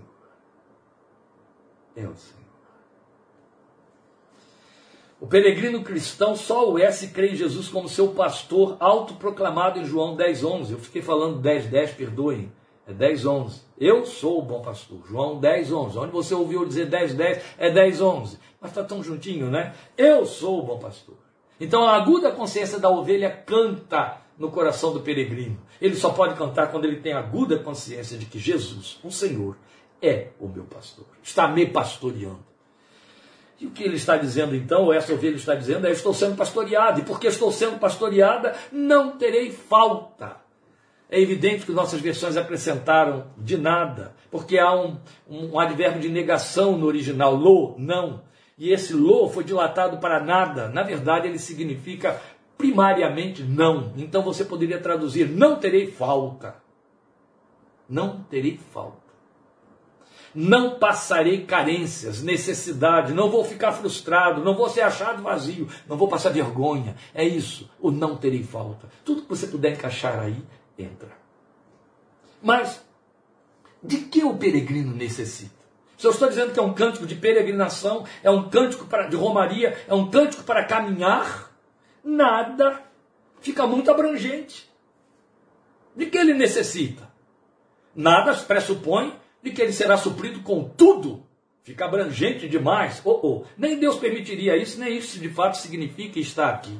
[1.95, 2.45] É o Senhor.
[5.19, 10.15] O peregrino cristão só o se crê em Jesus como seu pastor autoproclamado em João
[10.15, 10.71] 10,11.
[10.71, 12.51] Eu fiquei falando 10, 10, perdoem.
[12.88, 13.62] É 10, 11.
[13.80, 14.99] Eu sou o bom pastor.
[15.08, 15.97] João 10, 11.
[15.97, 18.39] Onde você ouviu dizer 10, 10, é 10, 11.
[18.62, 19.73] Mas está tão juntinho, né?
[19.97, 21.15] Eu sou o bom pastor.
[21.60, 25.58] Então a aguda consciência da ovelha canta no coração do peregrino.
[25.82, 29.58] Ele só pode cantar quando ele tem aguda consciência de que Jesus, o Senhor,
[30.02, 31.06] é o meu pastor.
[31.24, 32.43] Está me pastoreando.
[33.60, 36.36] E o que ele está dizendo então, ou essa ovelha está dizendo, é: estou sendo
[36.36, 40.38] pastoreado, e porque estou sendo pastoreada, não terei falta.
[41.10, 44.98] É evidente que nossas versões acrescentaram de nada, porque há um,
[45.30, 48.24] um, advérbio de negação no original, lo, não.
[48.58, 50.67] E esse lo foi dilatado para nada.
[50.69, 52.22] Na verdade, ele significa
[52.58, 53.93] primariamente não.
[53.97, 56.56] Então você poderia traduzir: não terei falta.
[57.88, 59.06] Não terei falta.
[60.34, 66.10] Não passarei carências, necessidade, não vou ficar frustrado, não vou ser achado vazio, não vou
[66.10, 66.97] passar vergonha.
[67.14, 68.89] É isso, o não terei falta.
[69.06, 70.43] Tudo que você puder encaixar aí
[70.78, 71.10] entra.
[72.43, 72.84] Mas
[73.82, 75.56] de que o peregrino necessita?
[75.97, 79.16] Se eu estou dizendo que é um cântico de peregrinação, é um cântico para, de
[79.16, 81.45] romaria, é um cântico para caminhar,
[82.06, 82.82] nada
[83.41, 84.70] fica muito abrangente.
[85.95, 87.10] De que ele necessita?
[87.95, 91.26] Nada pressupõe de que ele será suprido com tudo
[91.66, 93.01] fica abrangente demais.
[93.03, 93.43] Oh, oh.
[93.58, 96.80] Nem Deus permitiria isso, nem isso de fato significa estar aqui.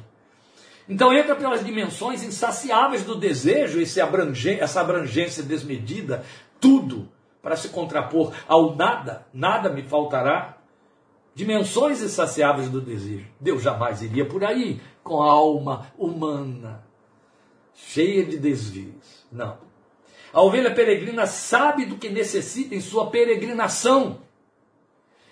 [0.88, 6.24] Então entra pelas dimensões insaciáveis do desejo, abrangen essa abrangência desmedida,
[6.60, 7.08] tudo
[7.42, 10.55] para se contrapor ao nada, nada me faltará.
[11.36, 13.26] Dimensões insaciáveis do desejo.
[13.38, 16.82] Deus jamais iria por aí com a alma humana
[17.74, 19.26] cheia de desvios.
[19.30, 19.58] Não.
[20.32, 24.20] A ovelha peregrina sabe do que necessita em sua peregrinação.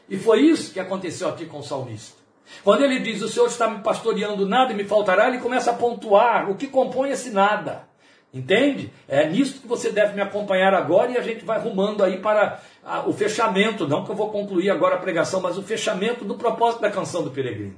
[0.07, 2.23] E foi isso que aconteceu aqui com o salmista.
[2.63, 6.51] Quando ele diz, o Senhor está me pastoreando, nada me faltará, ele começa a pontuar
[6.51, 7.89] o que compõe esse nada.
[8.35, 8.93] Entende?
[9.07, 12.61] É nisso que você deve me acompanhar agora e a gente vai rumando aí para
[13.07, 16.83] o fechamento, não que eu vou concluir agora a pregação, mas o fechamento do propósito
[16.83, 17.77] da canção do peregrino.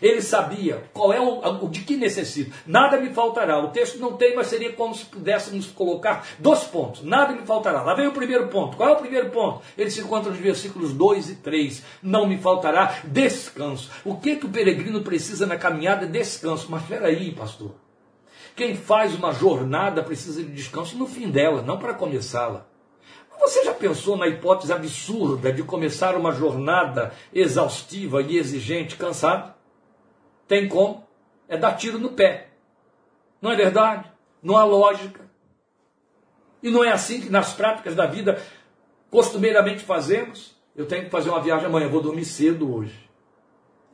[0.00, 2.54] Ele sabia qual é o, o de que necessita.
[2.66, 3.58] Nada me faltará.
[3.58, 7.02] O texto não tem, mas seria como se pudéssemos colocar dois pontos.
[7.02, 7.82] Nada me faltará.
[7.82, 8.76] Lá vem o primeiro ponto.
[8.76, 9.62] Qual é o primeiro ponto?
[9.76, 11.82] Ele se encontra nos versículos 2 e 3.
[12.02, 13.90] Não me faltará descanso.
[14.04, 16.06] O que, que o peregrino precisa na caminhada?
[16.06, 16.66] Descanso.
[16.68, 17.85] Mas peraí, pastor.
[18.56, 22.66] Quem faz uma jornada precisa de descanso no fim dela, não para começá-la.
[23.38, 29.52] Você já pensou na hipótese absurda de começar uma jornada exaustiva e exigente cansado?
[30.48, 31.06] Tem como?
[31.46, 32.48] É dar tiro no pé.
[33.42, 34.10] Não é verdade?
[34.42, 35.20] Não há lógica.
[36.62, 38.42] E não é assim que nas práticas da vida
[39.10, 40.56] costumeiramente fazemos.
[40.74, 43.06] Eu tenho que fazer uma viagem amanhã, vou dormir cedo hoje.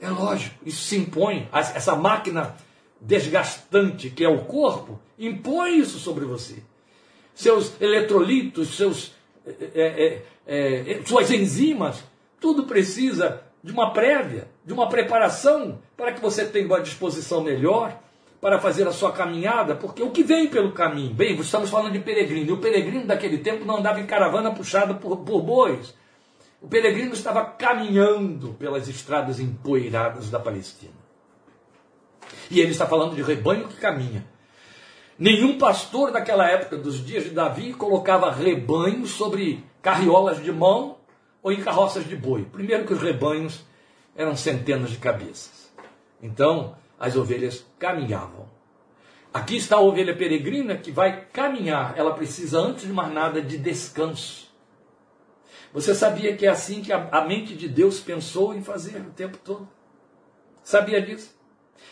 [0.01, 1.49] É lógico, isso se impõe.
[1.53, 2.55] Essa máquina
[3.03, 6.63] desgastante que é o corpo impõe isso sobre você.
[7.35, 9.13] Seus eletrolitos, seus,
[9.47, 12.05] é, é, é, suas enzimas,
[12.41, 17.99] tudo precisa de uma prévia, de uma preparação para que você tenha uma disposição melhor
[18.41, 22.01] para fazer a sua caminhada, porque o que vem pelo caminho, bem, estamos falando de
[22.01, 25.95] peregrino, e o peregrino daquele tempo não andava em caravana puxada por, por bois.
[26.61, 31.02] O peregrino estava caminhando pelas estradas empoeiradas da Palestina.
[32.51, 34.25] E ele está falando de rebanho que caminha.
[35.19, 40.97] Nenhum pastor daquela época, dos dias de Davi, colocava rebanho sobre carriolas de mão
[41.43, 42.45] ou em carroças de boi.
[42.45, 43.65] Primeiro que os rebanhos
[44.17, 45.71] eram centenas de cabeças.
[46.23, 48.49] Então, as ovelhas caminhavam.
[49.33, 51.95] Aqui está a ovelha peregrina que vai caminhar.
[51.97, 54.53] Ela precisa, antes de mais nada, de descanso.
[55.73, 59.39] Você sabia que é assim que a, mente de Deus pensou em fazer o tempo
[59.39, 59.67] todo?
[60.63, 61.35] Sabia disso?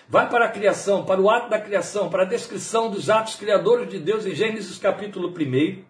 [0.08, 3.88] Vai para a criação, para o ato da criação, para a descrição dos atos criadores
[3.88, 5.84] de Deus em Gênesis capítulo 1.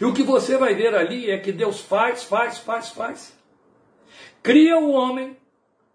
[0.00, 3.38] E o que você vai ver ali é que Deus faz, faz, faz, faz.
[4.42, 5.36] Cria o homem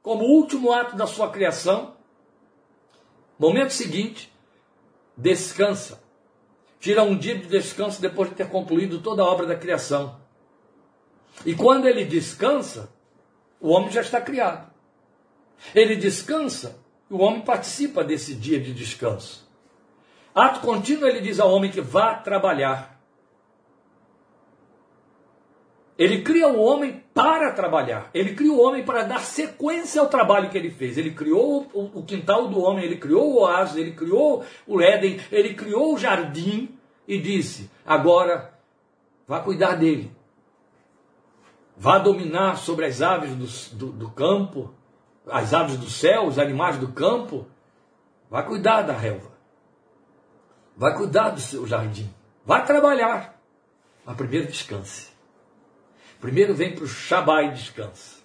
[0.01, 1.95] como último ato da sua criação.
[3.37, 4.31] Momento seguinte,
[5.15, 6.01] descansa.
[6.79, 10.19] Tira um dia de descanso depois de ter concluído toda a obra da criação.
[11.45, 12.93] E quando ele descansa,
[13.59, 14.71] o homem já está criado.
[15.73, 16.77] Ele descansa,
[17.09, 19.45] o homem participa desse dia de descanso.
[20.33, 22.95] Ato contínuo, ele diz ao homem que vá trabalhar.
[25.97, 28.09] Ele cria o homem para trabalhar.
[28.13, 30.97] Ele cria o homem para dar sequência ao trabalho que ele fez.
[30.97, 35.53] Ele criou o, quintal do homem, ele criou o oásis, ele criou o Éden, ele
[35.53, 36.77] criou o jardim
[37.07, 38.53] e disse: agora
[39.25, 40.11] vá cuidar dele.
[41.77, 44.73] Vá dominar sobre as aves do, do, do campo,
[45.27, 47.47] as aves do céu, os animais do campo.
[48.29, 49.31] Vá cuidar da relva.
[50.75, 52.13] Vá cuidar do seu jardim.
[52.45, 53.39] Vá trabalhar.
[54.05, 55.09] Mas primeiro descanse.
[56.19, 58.17] Primeiro vem para o Shabá e descansa.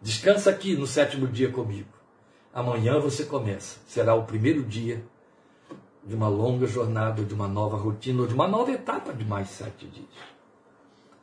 [0.00, 1.88] Descansa aqui no sétimo dia comigo.
[2.52, 3.78] Amanhã você começa.
[3.86, 5.04] Será o primeiro dia
[6.04, 9.48] de uma longa jornada, de uma nova rotina, ou de uma nova etapa de mais
[9.48, 10.06] sete dias.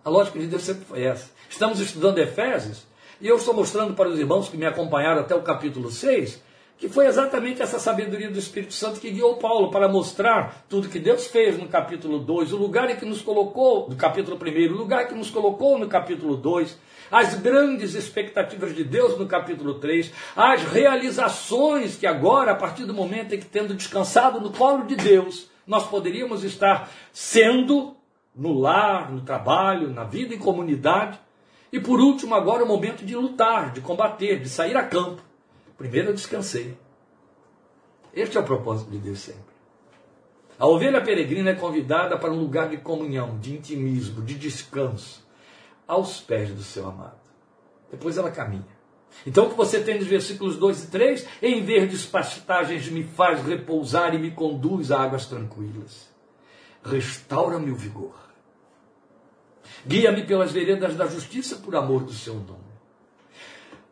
[0.03, 1.31] A lógica de Deus sempre foi essa.
[1.49, 2.85] Estamos estudando Efésios,
[3.23, 6.43] e eu estou mostrando para os irmãos que me acompanharam até o capítulo 6
[6.77, 10.99] que foi exatamente essa sabedoria do Espírito Santo que guiou Paulo para mostrar tudo que
[10.99, 14.77] Deus fez no capítulo 2, o lugar em que nos colocou, no capítulo 1, o
[14.77, 16.77] lugar que nos colocou no capítulo 2,
[17.09, 22.93] as grandes expectativas de Deus no capítulo 3, as realizações que agora, a partir do
[22.93, 27.95] momento em que tendo descansado no colo de Deus, nós poderíamos estar sendo
[28.35, 31.17] no lar, no trabalho, na vida em comunidade.
[31.73, 35.23] E por último, agora o momento de lutar, de combater, de sair a campo.
[35.75, 36.77] Primeiro eu descansei.
[38.13, 39.55] Este é o propósito de Deus sempre.
[40.59, 45.27] A ovelha peregrina é convidada para um lugar de comunhão, de intimismo, de descanso,
[45.87, 47.17] aos pés do seu amado.
[47.89, 48.67] Depois ela caminha.
[49.25, 51.27] Então, o que você tem nos versículos 2 e 3?
[51.41, 56.07] Em verdes pastagens me faz repousar e me conduz a águas tranquilas.
[56.83, 58.22] Restaura-me o vigor.
[59.85, 62.63] Guia-me pelas veredas da justiça por amor do seu nome.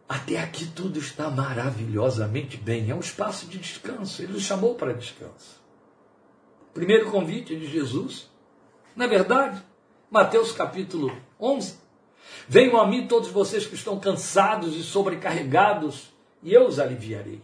[0.07, 2.89] Até aqui tudo está maravilhosamente bem.
[2.89, 4.21] É um espaço de descanso.
[4.21, 5.61] Ele nos chamou para descanso.
[6.73, 8.29] Primeiro convite de Jesus.
[8.95, 9.61] Na verdade,
[10.09, 11.75] Mateus capítulo 11.
[12.47, 16.11] Venham a mim todos vocês que estão cansados e sobrecarregados,
[16.43, 17.41] e eu os aliviarei.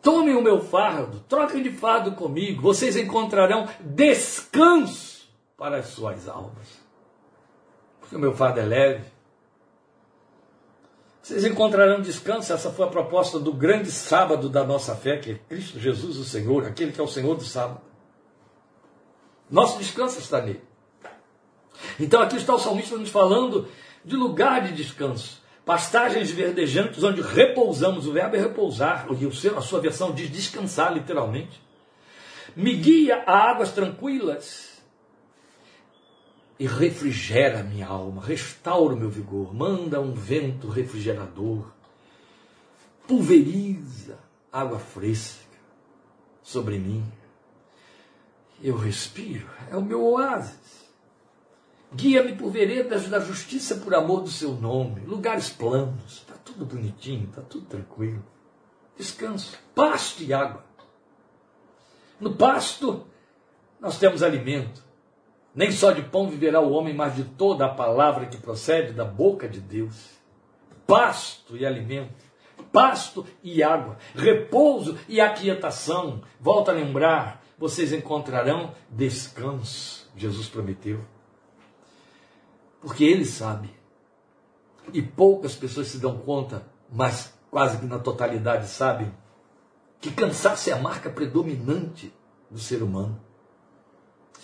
[0.00, 5.11] Tomem o meu fardo, troquem de fardo comigo, vocês encontrarão descanso
[5.62, 6.82] para as suas almas.
[8.00, 9.04] Porque o meu fardo é leve.
[11.22, 15.34] Vocês encontrarão descanso, essa foi a proposta do grande sábado da nossa fé, que é
[15.34, 17.80] Cristo Jesus, o Senhor, aquele que é o Senhor do sábado.
[19.48, 20.64] Nosso descanso está nele.
[22.00, 23.68] Então aqui está o salmista nos falando
[24.04, 28.08] de lugar de descanso pastagens verdejantes onde repousamos.
[28.08, 29.06] O verbo é repousar,
[29.56, 31.62] a sua versão diz descansar, literalmente.
[32.56, 34.71] Me guia a águas tranquilas
[36.62, 41.66] e refrigera a minha alma, restaura o meu vigor, manda um vento refrigerador,
[43.04, 44.16] pulveriza
[44.52, 45.58] água fresca
[46.40, 47.04] sobre mim.
[48.62, 50.86] Eu respiro, é o meu oásis.
[51.92, 57.24] Guia-me por veredas da justiça por amor do seu nome, lugares planos, está tudo bonitinho,
[57.28, 58.24] está tudo tranquilo.
[58.96, 60.64] Descanso, pasto e água.
[62.20, 63.04] No pasto,
[63.80, 64.91] nós temos alimento.
[65.54, 69.04] Nem só de pão viverá o homem, mas de toda a palavra que procede da
[69.04, 70.10] boca de Deus.
[70.86, 72.24] Pasto e alimento,
[72.72, 76.22] pasto e água, repouso e aquietação.
[76.40, 80.10] Volta a lembrar, vocês encontrarão descanso.
[80.16, 81.00] Jesus prometeu
[82.82, 83.70] porque ele sabe.
[84.92, 89.14] E poucas pessoas se dão conta, mas quase que na totalidade sabem,
[90.00, 92.12] que cansaço é a marca predominante
[92.50, 93.18] do ser humano,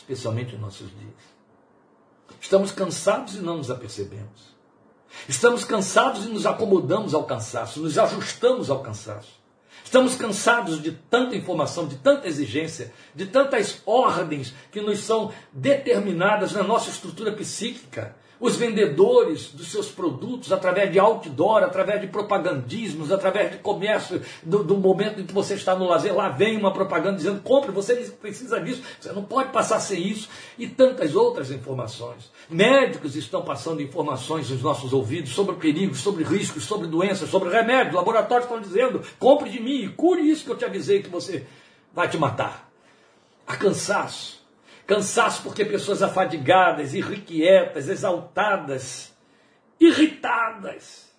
[0.09, 1.39] especialmente nos nossos dias.
[2.41, 4.57] Estamos cansados e não nos apercebemos.
[5.29, 9.39] Estamos cansados e nos acomodamos ao cansaço, nos ajustamos ao cansaço.
[9.85, 16.53] Estamos cansados de tanta informação, de tanta exigência, de tantas ordens que nos são determinadas
[16.53, 23.11] na nossa estrutura psíquica, os vendedores dos seus produtos através de outdoor, através de propagandismos,
[23.11, 26.73] através de comércio, do, do, momento em que você está no lazer, lá vem uma
[26.73, 31.51] propaganda dizendo compre, você precisa disso, você não pode passar sem isso, e tantas outras
[31.51, 32.31] informações.
[32.49, 37.95] Médicos estão passando informações nos nossos ouvidos sobre perigos, sobre riscos, sobre doenças, sobre remédios,
[37.95, 41.47] laboratórios estão dizendo compre de mim e cure isso que eu te avisei que você
[41.93, 42.71] vai te matar.
[43.47, 44.38] Há cansaço
[44.89, 49.15] Cansaço porque pessoas afadigadas, irrequietas, exaltadas,
[49.79, 51.13] irritadas,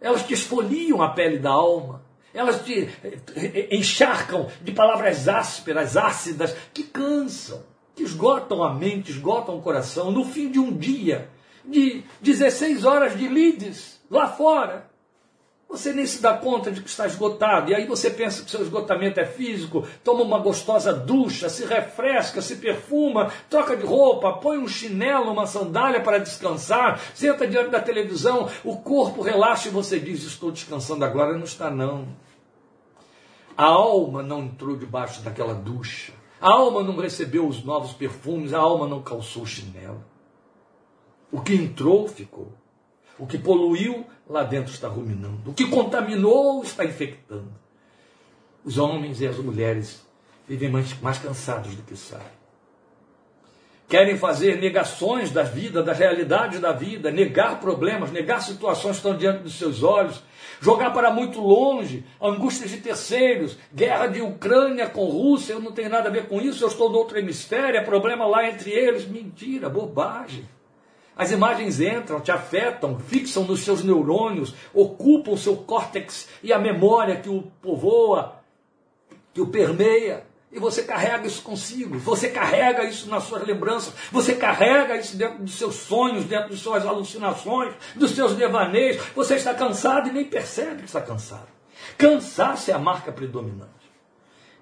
[0.00, 2.88] elas te esfoliam a pele da alma, elas te
[3.72, 7.64] encharcam de palavras ásperas, ácidas, que cansam,
[7.96, 10.12] que esgotam a mente, esgotam o coração.
[10.12, 11.28] No fim de um dia,
[11.64, 14.88] de 16 horas de lides lá fora,
[15.70, 17.70] você nem se dá conta de que está esgotado.
[17.70, 22.42] E aí você pensa que seu esgotamento é físico, toma uma gostosa ducha, se refresca,
[22.42, 27.80] se perfuma, troca de roupa, põe um chinelo, uma sandália para descansar, senta diante da
[27.80, 31.38] televisão, o corpo relaxa e você diz: Estou descansando agora.
[31.38, 32.08] Não está, não.
[33.56, 36.12] A alma não entrou debaixo daquela ducha.
[36.40, 40.02] A alma não recebeu os novos perfumes, a alma não calçou o chinelo.
[41.30, 42.59] O que entrou, ficou.
[43.20, 45.50] O que poluiu, lá dentro está ruminando.
[45.50, 47.52] O que contaminou, está infectando.
[48.64, 50.04] Os homens e as mulheres
[50.48, 52.40] vivem mais, mais cansados do que sabem.
[53.86, 59.16] Querem fazer negações da vida, da realidade da vida, negar problemas, negar situações que estão
[59.16, 60.22] diante dos seus olhos,
[60.60, 65.90] jogar para muito longe angústias de terceiros, guerra de Ucrânia com Rússia, eu não tenho
[65.90, 69.06] nada a ver com isso, eu estou no outro hemisfério, é problema lá entre eles.
[69.06, 70.48] Mentira, bobagem.
[71.16, 76.58] As imagens entram, te afetam, fixam nos seus neurônios, ocupam o seu córtex e a
[76.58, 78.40] memória que o povoa,
[79.34, 80.24] que o permeia.
[80.52, 85.44] E você carrega isso consigo, você carrega isso nas suas lembranças, você carrega isso dentro
[85.44, 88.96] dos seus sonhos, dentro de suas alucinações, dos seus devaneios.
[89.14, 91.46] Você está cansado e nem percebe que está cansado.
[91.96, 93.80] Cansaço é a marca predominante.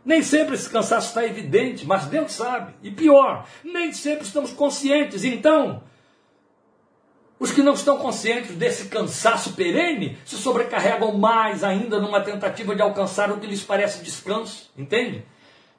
[0.04, 2.74] Nem sempre esse cansaço está evidente, mas Deus sabe.
[2.82, 5.24] E pior, nem sempre estamos conscientes.
[5.24, 5.82] Então,
[7.40, 12.82] os que não estão conscientes desse cansaço perene se sobrecarregam mais ainda numa tentativa de
[12.82, 15.24] alcançar o que lhes parece descanso, entende?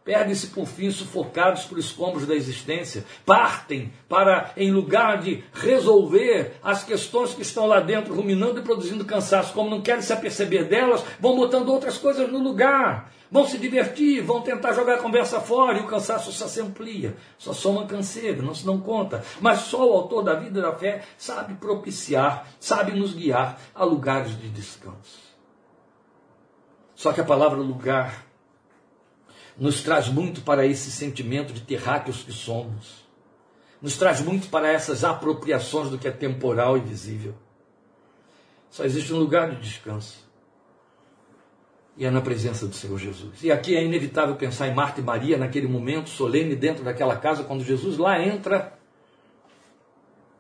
[0.04, 6.84] Perdem-se por fim sufocados por escombros da existência, partem para, em lugar de resolver as
[6.84, 11.04] questões que estão lá dentro, ruminando e produzindo cansaço, como não querem se aperceber delas,
[11.20, 15.78] vão botando outras coisas no lugar, vão se divertir, vão tentar jogar a conversa fora
[15.78, 19.24] e o cansaço só se amplia, só soma canseiro, não se dão conta.
[19.40, 23.84] Mas só o autor da vida e da fé sabe propiciar, sabe nos guiar a
[23.84, 25.30] lugares de descanso.
[26.96, 28.29] Só que a palavra lugar
[29.60, 33.06] nos traz muito para esse sentimento de terráqueos que somos.
[33.82, 37.36] Nos traz muito para essas apropriações do que é temporal e visível.
[38.70, 40.28] Só existe um lugar de descanso.
[41.98, 43.44] E é na presença do Senhor Jesus.
[43.44, 47.44] E aqui é inevitável pensar em Marta e Maria naquele momento solene dentro daquela casa,
[47.44, 48.80] quando Jesus lá entra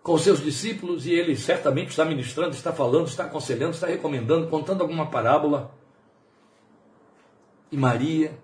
[0.01, 4.47] com os seus discípulos e ele certamente está ministrando, está falando, está aconselhando, está recomendando,
[4.47, 5.76] contando alguma parábola.
[7.70, 8.38] E Maria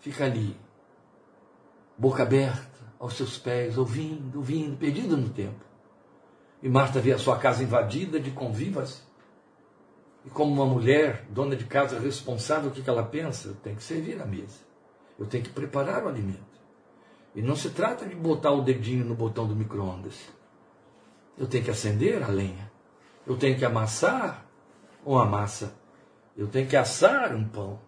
[0.00, 0.56] fica ali,
[1.96, 5.64] boca aberta, aos seus pés, ouvindo, ouvindo, perdida no tempo.
[6.62, 9.06] E Marta vê a sua casa invadida de convivas.
[10.24, 13.48] E como uma mulher, dona de casa responsável, o que ela pensa?
[13.48, 14.58] Eu tenho que servir a mesa.
[15.18, 16.58] Eu tenho que preparar o alimento.
[17.34, 20.18] E não se trata de botar o dedinho no botão do micro-ondas.
[21.36, 22.70] Eu tenho que acender a lenha.
[23.24, 24.44] Eu tenho que amassar
[25.04, 25.72] uma massa.
[26.36, 27.80] Eu tenho que assar um pão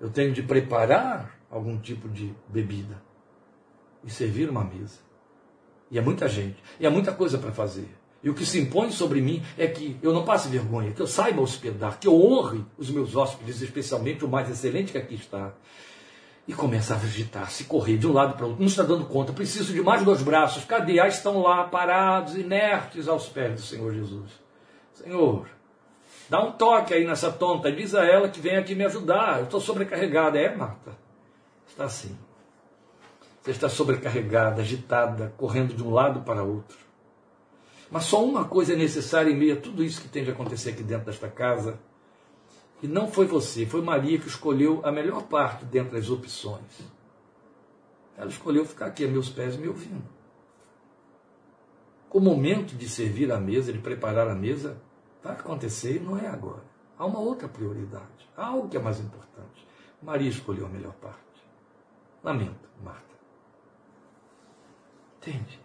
[0.00, 3.02] eu tenho de preparar algum tipo de bebida
[4.04, 5.00] e servir uma mesa.
[5.90, 7.88] E é muita gente, e é muita coisa para fazer.
[8.22, 11.06] E o que se impõe sobre mim é que eu não passe vergonha, que eu
[11.06, 15.52] saiba hospedar, que eu honre os meus hóspedes, especialmente o mais excelente que aqui está.
[16.46, 18.60] E começa a agitar, se correr de um lado para o outro.
[18.60, 20.64] Não está dando conta, preciso de mais dois braços.
[20.64, 20.98] Cadê?
[20.98, 24.32] Ah, estão lá, parados, inertes aos pés do Senhor Jesus.
[24.94, 25.46] Senhor,
[26.28, 29.38] Dá um toque aí nessa tonta, diz a ela que vem aqui me ajudar.
[29.38, 30.38] Eu estou sobrecarregada.
[30.38, 30.96] É, Marta?
[31.66, 32.16] Está assim.
[33.42, 36.76] Você está sobrecarregada, agitada, correndo de um lado para outro.
[37.90, 40.70] Mas só uma coisa é necessária em meio a tudo isso que tem de acontecer
[40.70, 41.78] aqui dentro desta casa.
[42.82, 46.80] E não foi você, foi Maria que escolheu a melhor parte dentre as opções.
[48.16, 50.04] Ela escolheu ficar aqui a meus pés me ouvindo.
[52.10, 54.76] O momento de servir a mesa, de preparar a mesa,
[55.22, 56.64] vai acontecer e não é agora.
[56.98, 59.66] Há uma outra prioridade, há algo que é mais importante.
[60.02, 61.18] Maria escolheu a melhor parte.
[62.22, 63.02] Lamento, Marta.
[65.18, 65.60] Entende?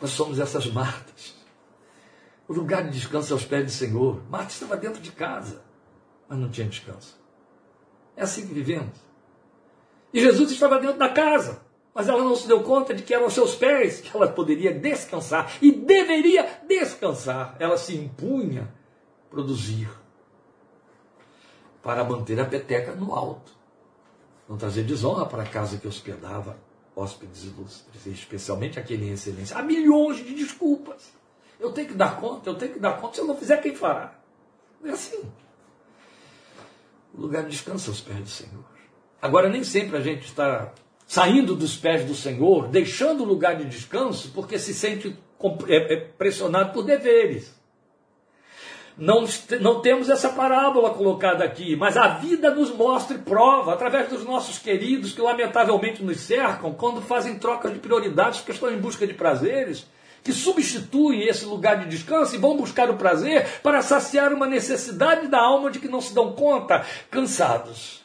[0.00, 1.36] Nós somos essas Martas.
[2.48, 4.22] O lugar de descanso é aos pés do Senhor.
[4.28, 5.62] Marta estava dentro de casa,
[6.28, 7.18] mas não tinha descanso.
[8.16, 8.98] É assim que vivemos.
[10.12, 11.62] E Jesus estava dentro da casa,
[11.94, 15.52] mas ela não se deu conta de que eram seus pés que ela poderia descansar
[15.60, 17.56] e deveria descansar.
[17.58, 18.72] Ela se impunha
[19.30, 19.90] produzir
[21.82, 23.52] para manter a peteca no alto,
[24.48, 26.56] não trazer desonra para a casa que hospedava
[26.94, 29.56] hóspedes ilustres, especialmente aquele em excelência.
[29.56, 31.12] Há milhões de desculpas.
[31.58, 33.14] Eu tenho que dar conta, eu tenho que dar conta.
[33.14, 34.18] Se eu não fizer, quem fará?
[34.84, 35.22] É assim.
[37.14, 38.64] O lugar de descanso aos pés do Senhor.
[39.20, 40.72] Agora, nem sempre a gente está
[41.12, 45.14] saindo dos pés do Senhor, deixando o lugar de descanso, porque se sente
[45.68, 47.54] é, é pressionado por deveres.
[48.96, 49.26] Não,
[49.60, 54.24] não temos essa parábola colocada aqui, mas a vida nos mostra e prova, através dos
[54.24, 59.06] nossos queridos que lamentavelmente nos cercam, quando fazem trocas de prioridades, porque estão em busca
[59.06, 59.86] de prazeres,
[60.24, 65.28] que substituem esse lugar de descanso e vão buscar o prazer para saciar uma necessidade
[65.28, 68.01] da alma de que não se dão conta, cansados.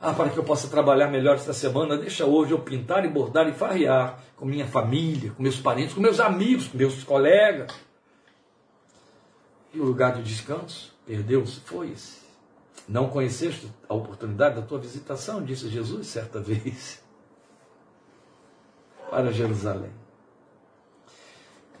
[0.00, 3.48] Ah, para que eu possa trabalhar melhor esta semana, deixa hoje eu pintar e bordar
[3.48, 7.72] e farrear com minha família, com meus parentes, com meus amigos, com meus colegas.
[9.74, 12.18] E o lugar de descanso perdeu-se, foi-se.
[12.88, 17.02] Não conheceste a oportunidade da tua visitação, disse Jesus certa vez,
[19.10, 19.90] para Jerusalém.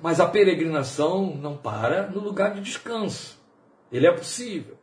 [0.02, 3.38] Mas a peregrinação não para no lugar de descanso.
[3.92, 4.76] Ele é possível.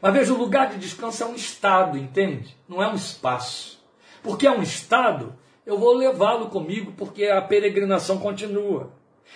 [0.00, 2.56] Mas veja, o lugar de descanso é um estado, entende?
[2.68, 3.82] Não é um espaço.
[4.22, 5.34] Porque é um estado,
[5.64, 8.92] eu vou levá-lo comigo, porque a peregrinação continua.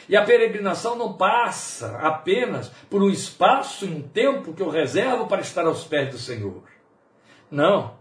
[0.08, 5.26] E a peregrinação não passa apenas por um espaço e um tempo que eu reservo
[5.26, 6.62] para estar aos pés do Senhor.
[7.50, 7.94] Não.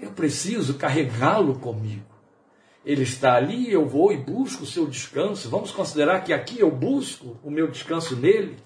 [0.00, 2.06] Eu preciso carregá-lo comigo.
[2.84, 5.48] Ele está ali, eu vou e busco o seu descanso.
[5.48, 8.56] Vamos considerar que aqui eu busco o meu descanso nele,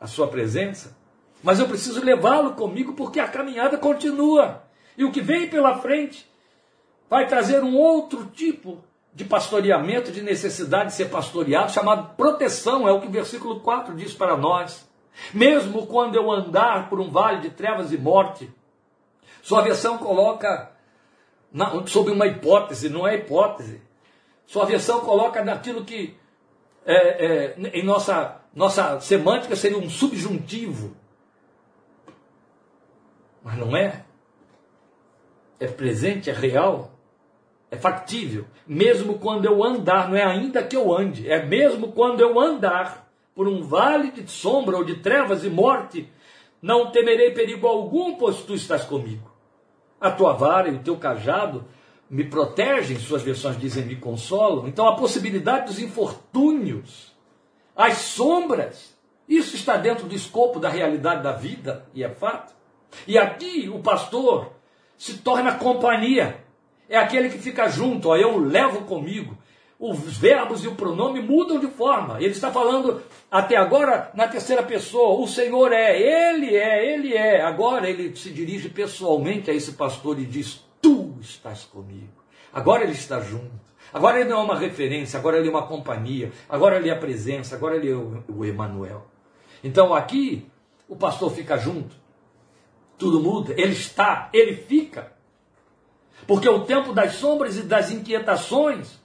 [0.00, 0.97] a sua presença.
[1.42, 4.62] Mas eu preciso levá-lo comigo porque a caminhada continua.
[4.96, 6.28] E o que vem pela frente
[7.08, 8.82] vai trazer um outro tipo
[9.14, 13.94] de pastoreamento, de necessidade de ser pastoreado, chamado proteção, é o que o versículo 4
[13.94, 14.86] diz para nós.
[15.32, 18.48] Mesmo quando eu andar por um vale de trevas e morte,
[19.42, 20.70] sua versão coloca
[21.52, 23.80] na, sobre uma hipótese, não é hipótese.
[24.46, 26.16] Sua versão coloca naquilo que
[26.86, 30.96] é, é, em nossa, nossa semântica seria um subjuntivo.
[33.48, 34.04] Mas não é.
[35.58, 36.92] É presente, é real,
[37.70, 38.44] é factível.
[38.66, 43.10] Mesmo quando eu andar, não é ainda que eu ande, é mesmo quando eu andar
[43.34, 46.12] por um vale de sombra ou de trevas e morte,
[46.60, 49.32] não temerei perigo algum, pois tu estás comigo.
[49.98, 51.64] A tua vara e o teu cajado
[52.10, 54.68] me protegem, suas versões dizem me consolam.
[54.68, 57.16] Então a possibilidade dos infortúnios,
[57.74, 58.94] as sombras,
[59.26, 62.57] isso está dentro do escopo da realidade da vida, e é fato.
[63.06, 64.52] E aqui o pastor
[64.96, 66.44] se torna companhia.
[66.88, 69.36] É aquele que fica junto, ó, eu levo comigo.
[69.78, 72.16] Os verbos e o pronome mudam de forma.
[72.20, 75.20] Ele está falando até agora na terceira pessoa.
[75.20, 77.42] O Senhor é, Ele é, Ele é.
[77.42, 82.08] Agora ele se dirige pessoalmente a esse pastor e diz: Tu estás comigo.
[82.52, 83.68] Agora ele está junto.
[83.92, 86.98] Agora ele não é uma referência, agora ele é uma companhia, agora ele é a
[86.98, 89.06] presença, agora ele é o, o Emanuel.
[89.64, 90.46] Então aqui
[90.88, 91.96] o pastor fica junto,
[92.98, 95.12] tudo muda, ele está, ele fica.
[96.26, 98.98] Porque o tempo das sombras e das inquietações,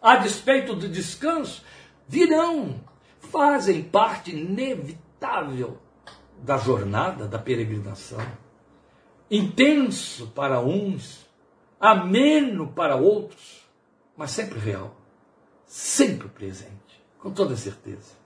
[0.00, 1.64] a despeito do descanso,
[2.06, 2.80] virão,
[3.18, 5.78] fazem parte inevitável
[6.38, 8.20] da jornada, da peregrinação.
[9.30, 11.26] Intenso para uns,
[11.78, 13.68] ameno para outros,
[14.16, 14.94] mas sempre real,
[15.66, 18.19] sempre presente, com toda certeza.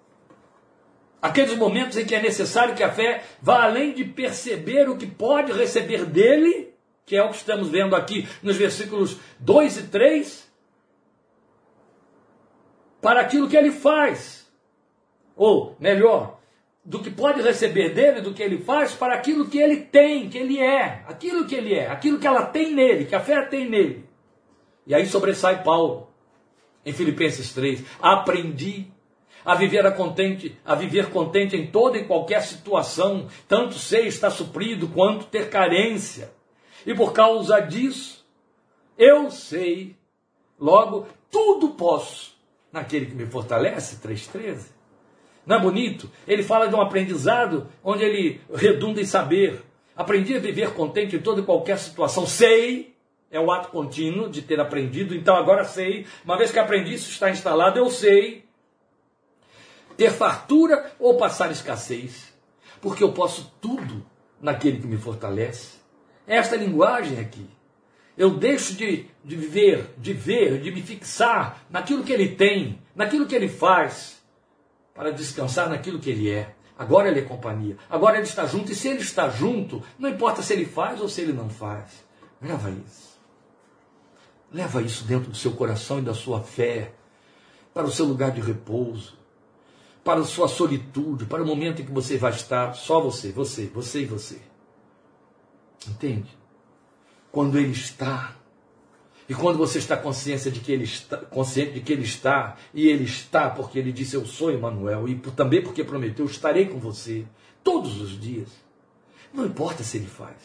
[1.25, 5.07] Aqueles momentos em que é necessário que a fé vá além de perceber o que
[5.07, 6.75] pode receber dele,
[7.07, 10.53] que é o que estamos vendo aqui nos versículos 2 e 3,
[13.01, 14.53] para aquilo que ele faz.
[15.35, 16.41] Ou, melhor,
[16.85, 20.37] do que pode receber dele, do que ele faz, para aquilo que ele tem, que
[20.37, 23.67] ele é, aquilo que ele é, aquilo que ela tem nele, que a fé tem
[23.67, 24.05] nele.
[24.87, 26.07] E aí sobressai Paulo,
[26.85, 28.93] em Filipenses 3, aprendi
[29.45, 34.31] a viver a contente, a viver contente em toda e qualquer situação, tanto sei estar
[34.31, 36.33] suprido quanto ter carência.
[36.87, 38.25] E por causa disso,
[38.97, 39.95] eu sei,
[40.59, 42.35] logo, tudo posso
[42.73, 44.73] naquele que me fortalece, 3,13.
[45.47, 46.11] Não é bonito?
[46.27, 49.63] Ele fala de um aprendizado onde ele redunda em saber.
[49.95, 52.27] Aprendi a viver contente em toda e qualquer situação.
[52.27, 52.95] Sei,
[53.31, 56.07] é o ato contínuo de ter aprendido, então agora sei.
[56.25, 58.44] Uma vez que aprendi, isso está instalado, eu sei
[59.97, 62.33] ter fartura ou passar escassez,
[62.81, 64.05] porque eu posso tudo
[64.41, 65.79] naquele que me fortalece.
[66.27, 67.49] É esta linguagem aqui.
[68.17, 73.27] Eu deixo de, de viver, de ver, de me fixar naquilo que ele tem, naquilo
[73.27, 74.23] que ele faz,
[74.95, 76.55] para descansar naquilo que ele é.
[76.79, 80.43] Agora ele é companhia, agora ele está junto, e se ele está junto, não importa
[80.43, 82.05] se ele faz ou se ele não faz.
[82.43, 83.15] Leva isso.
[84.53, 86.93] Leva isso dentro do seu coração e da sua fé,
[87.73, 89.17] para o seu lugar de repouso
[90.05, 93.67] para a sua solitude, para o momento em que você vai estar só você, você,
[93.67, 94.39] você e você.
[95.89, 96.29] Entende?
[97.33, 98.37] Quando ele está,
[99.29, 102.87] e quando você está consciente de que ele está, consciente de que ele está, e
[102.87, 107.25] ele está porque ele disse eu sou Emmanuel, e também porque prometeu estarei com você
[107.63, 108.49] todos os dias.
[109.33, 110.37] Não importa se ele faz,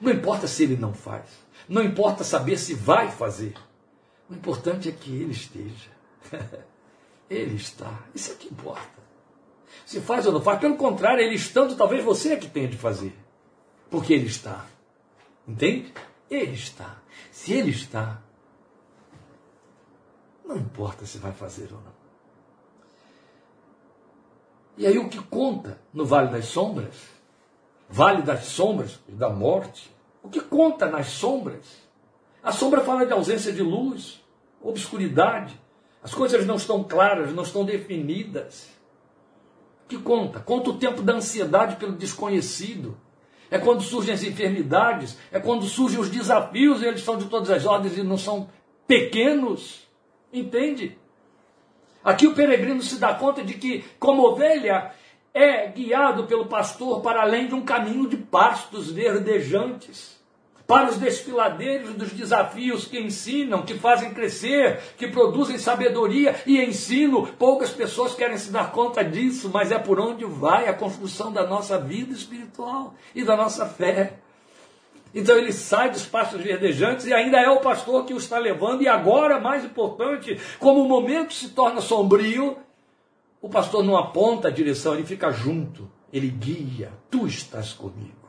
[0.00, 1.24] não importa se ele não faz,
[1.68, 3.54] não importa saber se vai fazer.
[4.30, 5.90] O importante é que ele esteja.
[7.28, 8.00] Ele está.
[8.14, 9.02] Isso é que importa.
[9.86, 12.76] Se faz ou não faz, pelo contrário, ele estando, talvez você é que tenha de
[12.76, 13.16] fazer.
[13.90, 14.66] Porque ele está.
[15.46, 15.92] Entende?
[16.30, 16.96] Ele está.
[17.30, 18.22] Se ele está,
[20.44, 21.92] não importa se vai fazer ou não.
[24.76, 26.94] E aí o que conta no Vale das Sombras,
[27.88, 29.90] Vale das Sombras e da Morte,
[30.22, 31.82] o que conta nas sombras?
[32.42, 34.20] A sombra fala de ausência de luz,
[34.62, 35.60] obscuridade,
[36.02, 38.68] as coisas não estão claras, não estão definidas.
[39.88, 40.40] Que conta?
[40.40, 42.98] Conta o tempo da ansiedade pelo desconhecido.
[43.50, 47.50] É quando surgem as enfermidades, é quando surgem os desafios, e eles são de todas
[47.50, 48.48] as ordens e não são
[48.86, 49.86] pequenos.
[50.32, 50.98] Entende?
[52.02, 54.92] Aqui o peregrino se dá conta de que, como ovelha,
[55.32, 60.21] é guiado pelo pastor para além de um caminho de pastos verdejantes
[60.72, 67.26] para os desfiladeiros dos desafios que ensinam, que fazem crescer, que produzem sabedoria e ensino.
[67.26, 71.46] Poucas pessoas querem se dar conta disso, mas é por onde vai a construção da
[71.46, 74.14] nossa vida espiritual e da nossa fé.
[75.14, 78.80] Então ele sai dos pastos verdejantes e ainda é o pastor que o está levando,
[78.80, 82.56] e agora, mais importante, como o momento se torna sombrio,
[83.42, 88.21] o pastor não aponta a direção, ele fica junto, ele guia, tu estás comigo.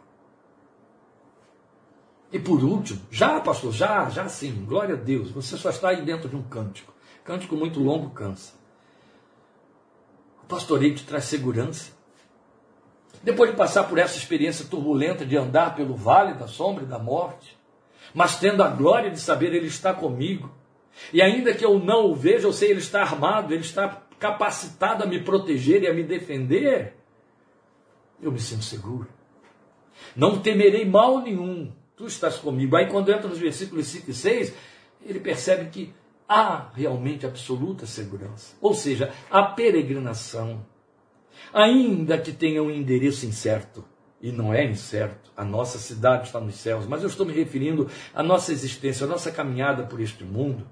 [2.33, 6.01] E por último, já, pastor, já, já sim, glória a Deus, você só está aí
[6.01, 6.91] dentro de um cântico.
[7.23, 8.53] Cântico muito longo cansa.
[10.41, 11.91] O pastoreio te traz segurança.
[13.21, 16.97] Depois de passar por essa experiência turbulenta de andar pelo vale da sombra e da
[16.97, 17.55] morte,
[18.15, 20.51] mas tendo a glória de saber Ele está comigo,
[21.13, 25.03] e ainda que eu não o veja, eu sei Ele está armado, Ele está capacitado
[25.03, 26.97] a me proteger e a me defender,
[28.19, 29.07] eu me sinto seguro.
[30.15, 32.75] Não temerei mal nenhum, tu estás comigo.
[32.75, 34.53] Aí quando entra nos versículos 5 e 6,
[35.05, 35.93] ele percebe que
[36.27, 38.55] há realmente absoluta segurança.
[38.61, 40.65] Ou seja, a peregrinação,
[41.53, 43.83] ainda que tenha um endereço incerto,
[44.21, 47.89] e não é incerto, a nossa cidade está nos céus, mas eu estou me referindo
[48.13, 50.65] à nossa existência, à nossa caminhada por este mundo.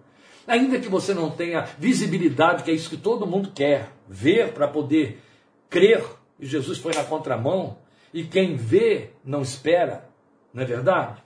[0.47, 4.67] Ainda que você não tenha visibilidade, que é isso que todo mundo quer, ver para
[4.67, 5.21] poder
[5.69, 6.03] crer,
[6.39, 7.77] e Jesus foi na contramão,
[8.13, 10.09] e quem vê não espera,
[10.53, 11.21] não é verdade?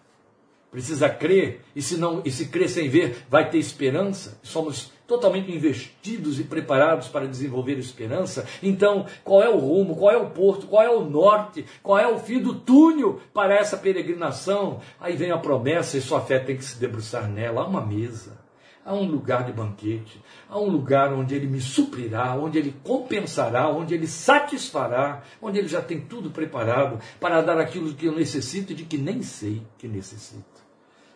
[0.71, 4.37] Precisa crer, e se não, e se crer sem ver, vai ter esperança.
[4.43, 8.45] Somos totalmente investidos e preparados para desenvolver esperança.
[8.61, 12.07] Então, qual é o rumo, qual é o porto, qual é o norte, qual é
[12.07, 14.81] o fim do túnel para essa peregrinação?
[14.99, 17.61] Aí vem a promessa e sua fé tem que se debruçar nela.
[17.61, 18.44] Há uma mesa
[18.85, 23.67] a um lugar de banquete, a um lugar onde ele me suprirá, onde ele compensará,
[23.67, 28.73] onde ele satisfará, onde ele já tem tudo preparado para dar aquilo que eu necessito
[28.73, 30.45] e de que nem sei que necessito.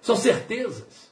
[0.02, 1.12] São certezas.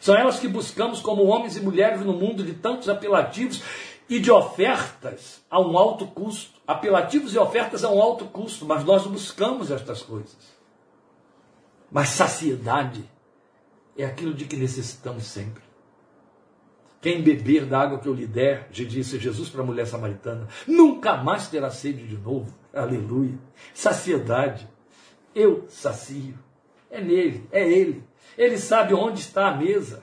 [0.00, 3.60] São elas que buscamos como homens e mulheres no mundo de tantos apelativos
[4.08, 6.60] e de ofertas a um alto custo.
[6.64, 10.36] Apelativos e ofertas a um alto custo, mas nós buscamos estas coisas.
[11.90, 13.02] Mas saciedade
[13.96, 15.67] é aquilo de que necessitamos sempre.
[17.00, 21.16] Quem beber da água que eu lhe der, disse Jesus para a mulher samaritana, nunca
[21.16, 22.52] mais terá sede de novo.
[22.74, 23.38] Aleluia.
[23.72, 24.68] Saciedade.
[25.34, 26.34] Eu sacio.
[26.90, 28.02] É nele, é ele.
[28.36, 30.02] Ele sabe onde está a mesa.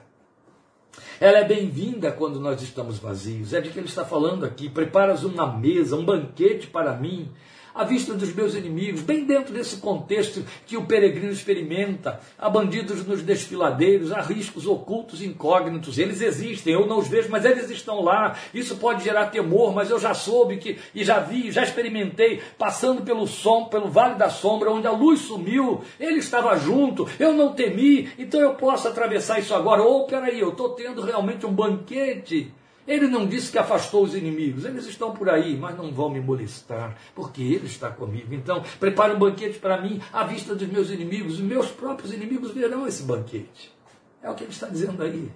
[1.20, 3.52] Ela é bem-vinda quando nós estamos vazios.
[3.52, 4.68] É de que ele está falando aqui.
[4.70, 7.30] Preparas uma mesa, um banquete para mim
[7.76, 12.18] à vista dos meus inimigos, bem dentro desse contexto que o peregrino experimenta.
[12.38, 15.98] Há bandidos nos desfiladeiros, há riscos ocultos, incógnitos.
[15.98, 18.34] Eles existem, eu não os vejo, mas eles estão lá.
[18.54, 23.02] Isso pode gerar temor, mas eu já soube que, e já vi, já experimentei, passando
[23.02, 27.52] pelo som, pelo vale da sombra, onde a luz sumiu, ele estava junto, eu não
[27.52, 29.82] temi, então eu posso atravessar isso agora.
[29.82, 32.50] Ou, oh, peraí, eu estou tendo realmente um banquete
[32.86, 36.20] ele não disse que afastou os inimigos, eles estão por aí, mas não vão me
[36.20, 38.32] molestar, porque Ele está comigo.
[38.32, 42.52] Então, prepare um banquete para mim à vista dos meus inimigos, os meus próprios inimigos
[42.52, 43.74] verão esse banquete.
[44.22, 45.30] É o que ele está dizendo aí.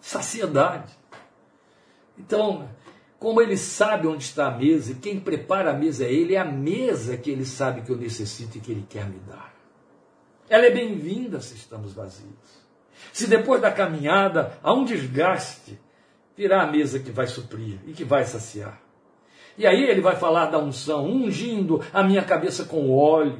[0.00, 0.92] Saciedade.
[2.18, 2.68] Então,
[3.18, 6.38] como ele sabe onde está a mesa, e quem prepara a mesa é ele, é
[6.38, 9.54] a mesa que ele sabe que eu necessito e que ele quer me dar.
[10.48, 12.66] Ela é bem-vinda se estamos vazios.
[13.12, 15.78] Se depois da caminhada há um desgaste,
[16.36, 18.80] virá a mesa que vai suprir e que vai saciar.
[19.56, 23.38] E aí ele vai falar da unção, ungindo a minha cabeça com óleo.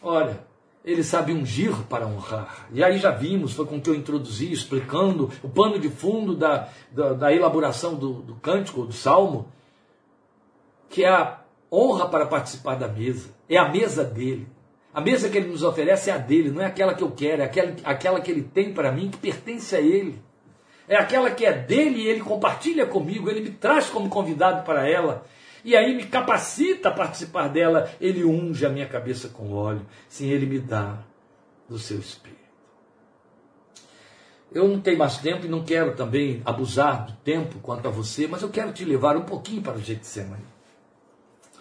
[0.00, 0.40] Olha,
[0.82, 2.66] ele sabe ungir para honrar.
[2.72, 6.68] E aí já vimos, foi com que eu introduzi, explicando o pano de fundo da,
[6.90, 9.52] da, da elaboração do, do cântico, do salmo,
[10.88, 13.28] que é a honra para participar da mesa.
[13.46, 14.48] É a mesa dele.
[14.94, 17.42] A mesa que ele nos oferece é a dele, não é aquela que eu quero,
[17.42, 20.22] é aquela, aquela que ele tem para mim, que pertence a ele
[20.88, 24.88] é aquela que é dele e ele compartilha comigo, ele me traz como convidado para
[24.88, 25.26] ela.
[25.64, 30.28] E aí me capacita a participar dela, ele unge a minha cabeça com óleo, sim,
[30.28, 30.98] ele me dá
[31.68, 32.44] do seu espírito.
[34.52, 38.28] Eu não tenho mais tempo e não quero também abusar do tempo quanto a você,
[38.28, 40.44] mas eu quero te levar um pouquinho para o Getsemane.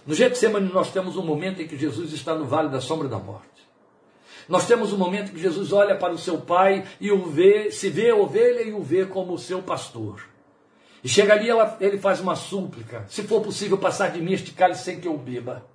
[0.06, 3.18] No Getsemane nós temos um momento em que Jesus está no vale da sombra da
[3.18, 3.53] morte.
[4.48, 7.90] Nós temos um momento que Jesus olha para o seu pai e o vê, se
[7.90, 10.22] vê a ovelha e o vê como o seu pastor.
[11.04, 14.52] E chega ali, ela, ele faz uma súplica: se for possível passar de mim este
[14.52, 15.66] cálice sem que eu beba.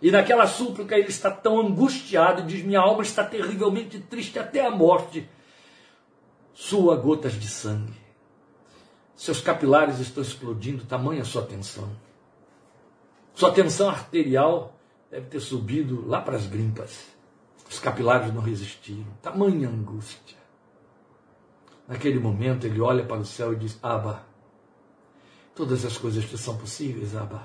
[0.00, 4.70] E naquela súplica ele está tão angustiado, diz: Minha alma está terrivelmente triste até a
[4.70, 5.28] morte.
[6.52, 8.02] Sua gotas de sangue.
[9.16, 11.88] Seus capilares estão explodindo, tamanha sua tensão.
[13.34, 14.76] Sua tensão arterial
[15.10, 17.11] deve ter subido lá para as grimpas.
[17.72, 19.06] Os capilares não resistiram.
[19.22, 20.36] Tamanha angústia.
[21.88, 24.26] Naquele momento ele olha para o céu e diz: Abba,
[25.54, 27.42] todas as coisas que são possíveis, Abba.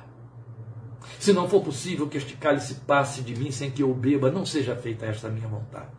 [1.18, 4.46] Se não for possível que este cálice passe de mim sem que eu beba, não
[4.46, 5.96] seja feita esta minha vontade,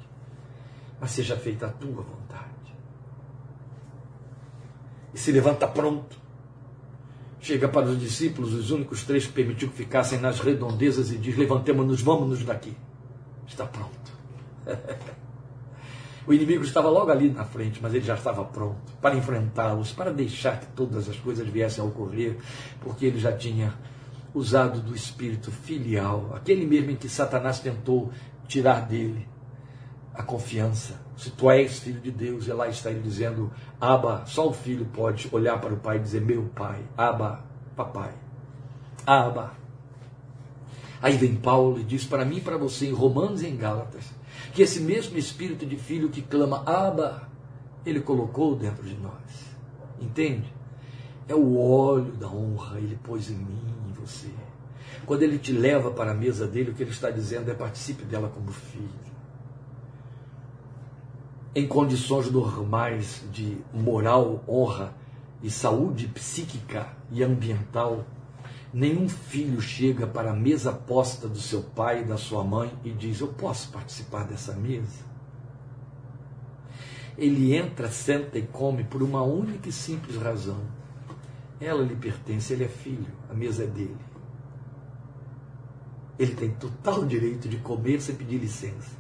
[1.01, 2.77] mas seja feita a tua vontade.
[5.15, 6.21] E se levanta pronto.
[7.41, 11.35] Chega para os discípulos, os únicos três que permitiu que ficassem nas redondezas, e diz:
[11.35, 12.77] Levantemos-nos, vamos-nos daqui.
[13.47, 14.18] Está pronto.
[16.29, 20.13] O inimigo estava logo ali na frente, mas ele já estava pronto para enfrentá-los, para
[20.13, 22.37] deixar que todas as coisas viessem a ocorrer,
[22.83, 23.73] porque ele já tinha
[24.35, 28.13] usado do espírito filial, aquele mesmo em que Satanás tentou
[28.47, 29.27] tirar dele
[30.15, 31.01] a confiança.
[31.17, 33.51] Se tu és filho de Deus, e lá está ele dizendo:
[33.81, 37.43] Aba, só o filho pode olhar para o pai e dizer: Meu pai, Aba,
[37.75, 38.13] papai,
[39.07, 39.53] Aba.
[41.01, 44.18] Aí vem Paulo e diz para mim e para você, em Romanos e em Gálatas,
[44.53, 47.29] que esse mesmo espírito de filho que clama Abba,
[47.85, 49.57] ele colocou dentro de nós.
[50.01, 50.53] Entende?
[51.29, 54.29] É o óleo da honra, ele pôs em mim, em você.
[55.05, 58.05] Quando ele te leva para a mesa dele, o que ele está dizendo é participe
[58.05, 58.89] dela como filho.
[61.55, 64.95] Em condições normais de moral, honra
[65.43, 68.05] e saúde psíquica e ambiental,
[68.73, 72.91] Nenhum filho chega para a mesa posta do seu pai e da sua mãe e
[72.91, 75.07] diz: Eu posso participar dessa mesa?
[77.17, 80.61] Ele entra, senta e come por uma única e simples razão.
[81.61, 83.97] Ela lhe pertence, ele é filho, a mesa é dele.
[86.19, 88.97] Ele tem total direito de comer sem pedir licença.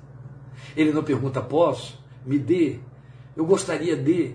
[0.74, 2.02] Ele não pergunta: Posso?
[2.24, 2.80] Me dê.
[3.36, 4.34] Eu gostaria de.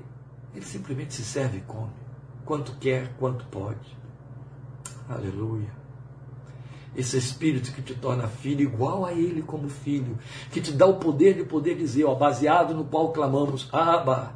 [0.54, 1.92] Ele simplesmente se serve e come.
[2.46, 4.03] Quanto quer, quanto pode.
[5.10, 5.84] Aleluia.
[6.96, 10.18] Esse Espírito que te torna filho igual a Ele como filho,
[10.52, 14.36] que te dá o poder de poder dizer, ó, baseado no qual clamamos, Abba,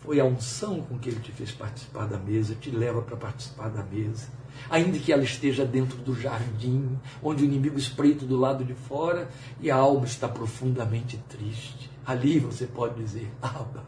[0.00, 3.68] foi a unção com que Ele te fez participar da mesa, te leva para participar
[3.68, 4.28] da mesa.
[4.70, 9.28] Ainda que ela esteja dentro do jardim, onde o inimigo espreita do lado de fora
[9.60, 11.90] e a alma está profundamente triste.
[12.04, 13.84] Ali você pode dizer, Abba,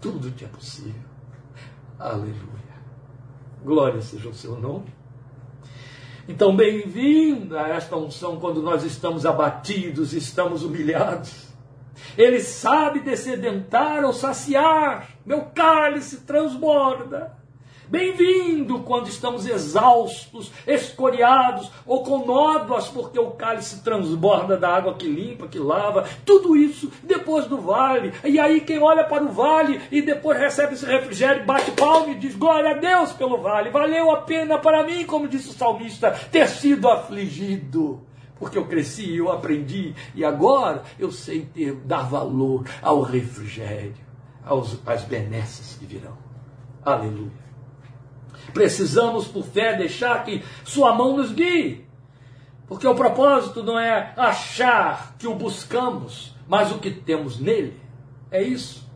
[0.00, 1.08] tudo te é possível.
[1.98, 2.67] Aleluia.
[3.64, 4.86] Glória seja o seu nome.
[6.28, 11.48] Então, bem-vindo a esta unção quando nós estamos abatidos, estamos humilhados.
[12.16, 15.08] Ele sabe descedentar ou saciar.
[15.24, 17.36] Meu cálice transborda.
[17.90, 25.08] Bem-vindo quando estamos exaustos, escoriados ou com nódoas, porque o cálice transborda da água que
[25.08, 28.12] limpa, que lava, tudo isso depois do vale.
[28.22, 32.16] E aí quem olha para o vale e depois recebe esse refrigério, bate palma e
[32.16, 36.10] diz: Glória a Deus pelo vale, valeu a pena para mim, como disse o salmista,
[36.30, 38.06] ter sido afligido
[38.38, 43.96] porque eu cresci, eu aprendi e agora eu sei ter dar valor ao refrigério,
[44.44, 46.16] aos, às benesses que virão.
[46.84, 47.47] Aleluia.
[48.52, 51.86] Precisamos, por fé, deixar que Sua mão nos guie.
[52.66, 57.80] Porque o propósito não é achar que o buscamos, mas o que temos nele.
[58.30, 58.86] É isso.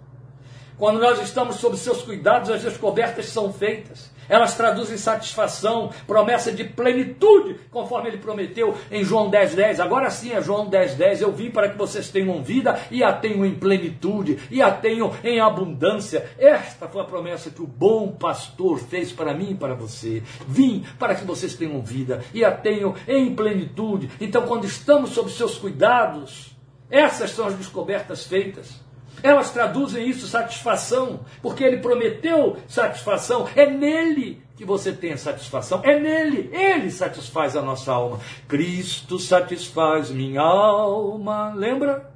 [0.76, 4.11] Quando nós estamos sob seus cuidados, as descobertas são feitas.
[4.28, 9.54] Elas traduzem satisfação, promessa de plenitude, conforme ele prometeu em João 10,10.
[9.54, 9.80] 10.
[9.80, 10.96] Agora sim é João 10,10.
[10.96, 11.20] 10.
[11.22, 15.12] Eu vim para que vocês tenham vida e a tenham em plenitude, e a tenham
[15.22, 16.30] em abundância.
[16.38, 20.22] Esta foi a promessa que o bom pastor fez para mim e para você.
[20.46, 24.10] Vim para que vocês tenham vida e a tenham em plenitude.
[24.20, 26.56] Então, quando estamos sob seus cuidados,
[26.90, 28.80] essas são as descobertas feitas.
[29.22, 33.48] Elas traduzem isso satisfação, porque ele prometeu satisfação.
[33.54, 35.80] É nele que você tem satisfação.
[35.84, 38.20] É nele, ele satisfaz a nossa alma.
[38.48, 41.52] Cristo satisfaz minha alma.
[41.54, 42.12] Lembra?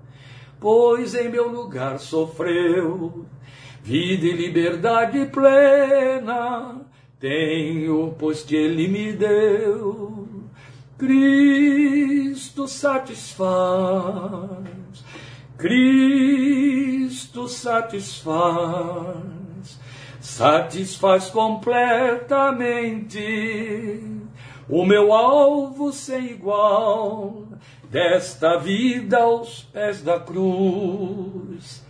[0.60, 3.26] Pois em meu lugar sofreu
[3.82, 6.80] vida e liberdade plena.
[7.20, 10.26] Tenho, pois que ele me deu.
[10.98, 13.46] Cristo satisfaz
[15.58, 19.16] Cristo satisfaz,
[20.20, 24.16] satisfaz completamente
[24.68, 27.46] o meu alvo sem igual
[27.90, 31.84] desta vida aos pés da cruz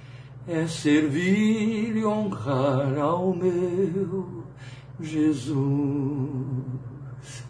[0.47, 4.45] é servir e honrar ao meu
[5.01, 5.57] Jesus.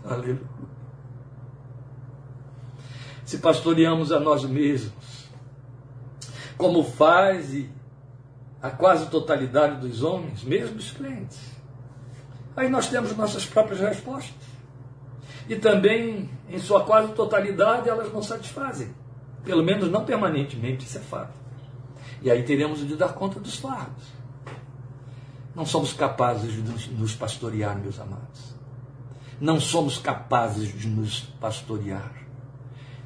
[0.05, 0.57] Aleluia.
[3.25, 4.96] Se pastoreamos a nós mesmos,
[6.57, 7.65] como faz
[8.63, 11.39] a quase totalidade dos homens, mesmo os crentes.
[12.57, 14.57] Aí nós temos nossas próprias respostas.
[15.49, 18.93] E também, em sua quase totalidade, elas não satisfazem.
[19.45, 21.35] Pelo menos não permanentemente, isso é fato.
[22.23, 24.05] E aí teremos de dar conta dos fardos.
[25.55, 28.57] Não somos capazes de nos pastorear, meus amados.
[29.41, 32.26] Não somos capazes de nos pastorear.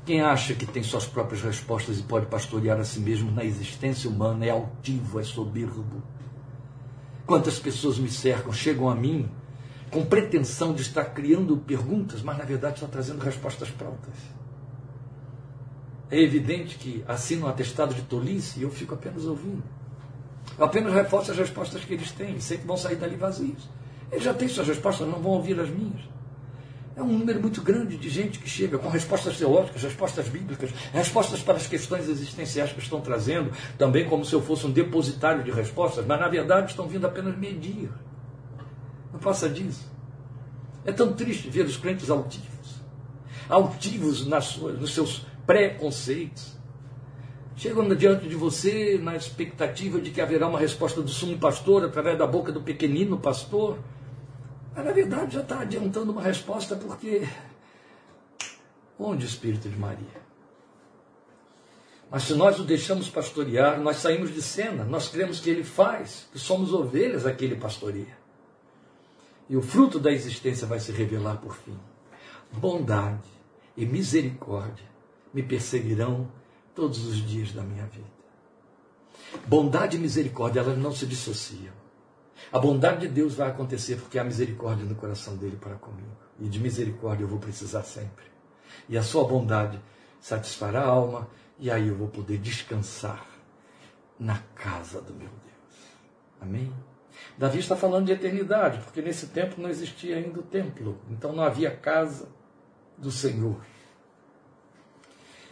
[0.04, 4.08] Quem acha que tem suas próprias respostas e pode pastorear a si mesmo na existência
[4.08, 6.02] humana é altivo, é soberbo.
[7.26, 9.30] Quantas pessoas me cercam, chegam a mim
[9.90, 14.14] com pretensão de estar criando perguntas, mas na verdade estão trazendo respostas prontas.
[16.10, 19.62] é evidente que assina um atestado de tolice e eu fico apenas ouvindo.
[20.58, 23.68] Eu apenas reforço as respostas que eles têm, sei que vão sair dali vazios.
[24.10, 26.02] Eles já têm suas respostas, não vão ouvir as minhas.
[27.00, 31.40] É um número muito grande de gente que chega com respostas teológicas, respostas bíblicas, respostas
[31.40, 35.50] para as questões existenciais que estão trazendo, também como se eu fosse um depositário de
[35.50, 37.90] respostas, mas na verdade estão vindo apenas medir.
[39.10, 39.90] Não passa disso.
[40.84, 42.82] É tão triste ver os crentes altivos,
[43.48, 46.54] altivos nas suas, nos seus preconceitos.
[47.56, 52.18] Chegam diante de você na expectativa de que haverá uma resposta do sumo pastor através
[52.18, 53.78] da boca do pequenino pastor.
[54.74, 57.28] Mas na verdade já está adiantando uma resposta porque
[58.98, 60.20] onde o Espírito de Maria?
[62.10, 66.28] Mas se nós o deixamos pastorear, nós saímos de cena, nós cremos que ele faz,
[66.32, 68.18] que somos ovelhas a ele pastoreia.
[69.48, 71.78] E o fruto da existência vai se revelar por fim.
[72.52, 73.28] Bondade
[73.76, 74.84] e misericórdia
[75.32, 76.30] me perseguirão
[76.74, 78.10] todos os dias da minha vida.
[79.46, 81.72] Bondade e misericórdia, elas não se dissociam.
[82.52, 86.16] A bondade de Deus vai acontecer porque há misericórdia no coração dele para comigo.
[86.38, 88.24] E de misericórdia eu vou precisar sempre.
[88.88, 89.80] E a sua bondade
[90.20, 91.28] satisfará a alma,
[91.58, 93.26] e aí eu vou poder descansar
[94.18, 95.88] na casa do meu Deus.
[96.40, 96.72] Amém?
[97.36, 101.42] Davi está falando de eternidade, porque nesse tempo não existia ainda o templo, então não
[101.42, 102.28] havia casa
[102.96, 103.60] do Senhor.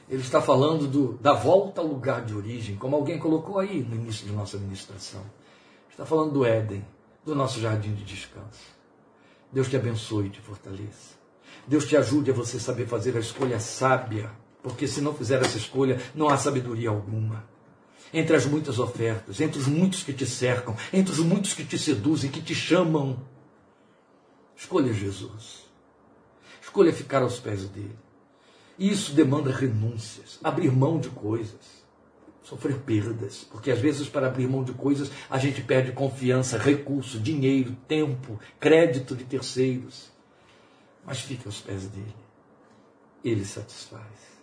[0.09, 3.95] Ele está falando do, da volta ao lugar de origem, como alguém colocou aí no
[3.95, 5.23] início de nossa ministração.
[5.99, 6.87] Está falando do Éden,
[7.27, 8.63] do nosso jardim de descanso.
[9.51, 11.17] Deus te abençoe e te fortaleça.
[11.67, 14.31] Deus te ajude a você saber fazer a escolha sábia,
[14.63, 17.45] porque se não fizer essa escolha, não há sabedoria alguma.
[18.15, 21.77] Entre as muitas ofertas, entre os muitos que te cercam, entre os muitos que te
[21.77, 23.19] seduzem, que te chamam,
[24.57, 25.65] escolha Jesus.
[26.63, 27.99] Escolha ficar aos pés dele.
[28.79, 31.78] Isso demanda renúncias, abrir mão de coisas,
[32.49, 37.21] sofrer perdas, porque às vezes para abrir mão de coisas a gente perde confiança, recurso,
[37.21, 40.11] dinheiro, tempo, crédito de terceiros.
[41.05, 42.17] Mas fique aos pés dele.
[43.23, 44.39] Ele satisfaz.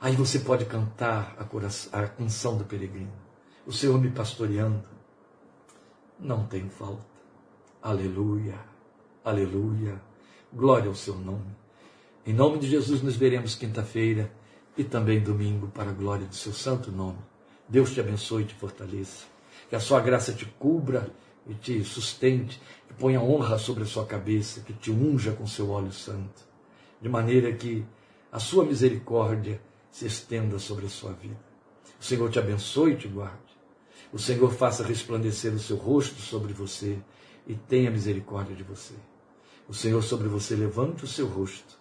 [0.00, 3.12] Aí você pode cantar a, a canção do peregrino.
[3.66, 4.88] O Senhor me pastoreando.
[6.18, 7.04] Não tem falta.
[7.82, 8.58] Aleluia.
[9.22, 10.00] Aleluia.
[10.50, 11.54] Glória ao seu nome.
[12.24, 14.32] Em nome de Jesus, nos veremos quinta-feira
[14.78, 17.18] e também domingo, para a glória do seu santo nome.
[17.68, 19.24] Deus te abençoe e te fortaleça.
[19.68, 21.10] Que a sua graça te cubra
[21.48, 25.68] e te sustente, que ponha honra sobre a sua cabeça, que te unja com seu
[25.70, 26.46] óleo santo,
[27.02, 27.84] de maneira que
[28.30, 29.60] a sua misericórdia
[29.90, 31.40] se estenda sobre a sua vida.
[32.00, 33.36] O Senhor te abençoe e te guarde.
[34.12, 36.98] O Senhor faça resplandecer o seu rosto sobre você
[37.48, 38.94] e tenha misericórdia de você.
[39.68, 41.78] O Senhor sobre você levante o seu rosto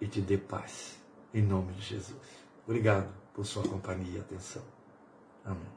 [0.00, 0.95] e te dê paz.
[1.36, 2.16] Em nome de Jesus.
[2.66, 4.62] Obrigado por sua companhia e atenção.
[5.44, 5.75] Amém.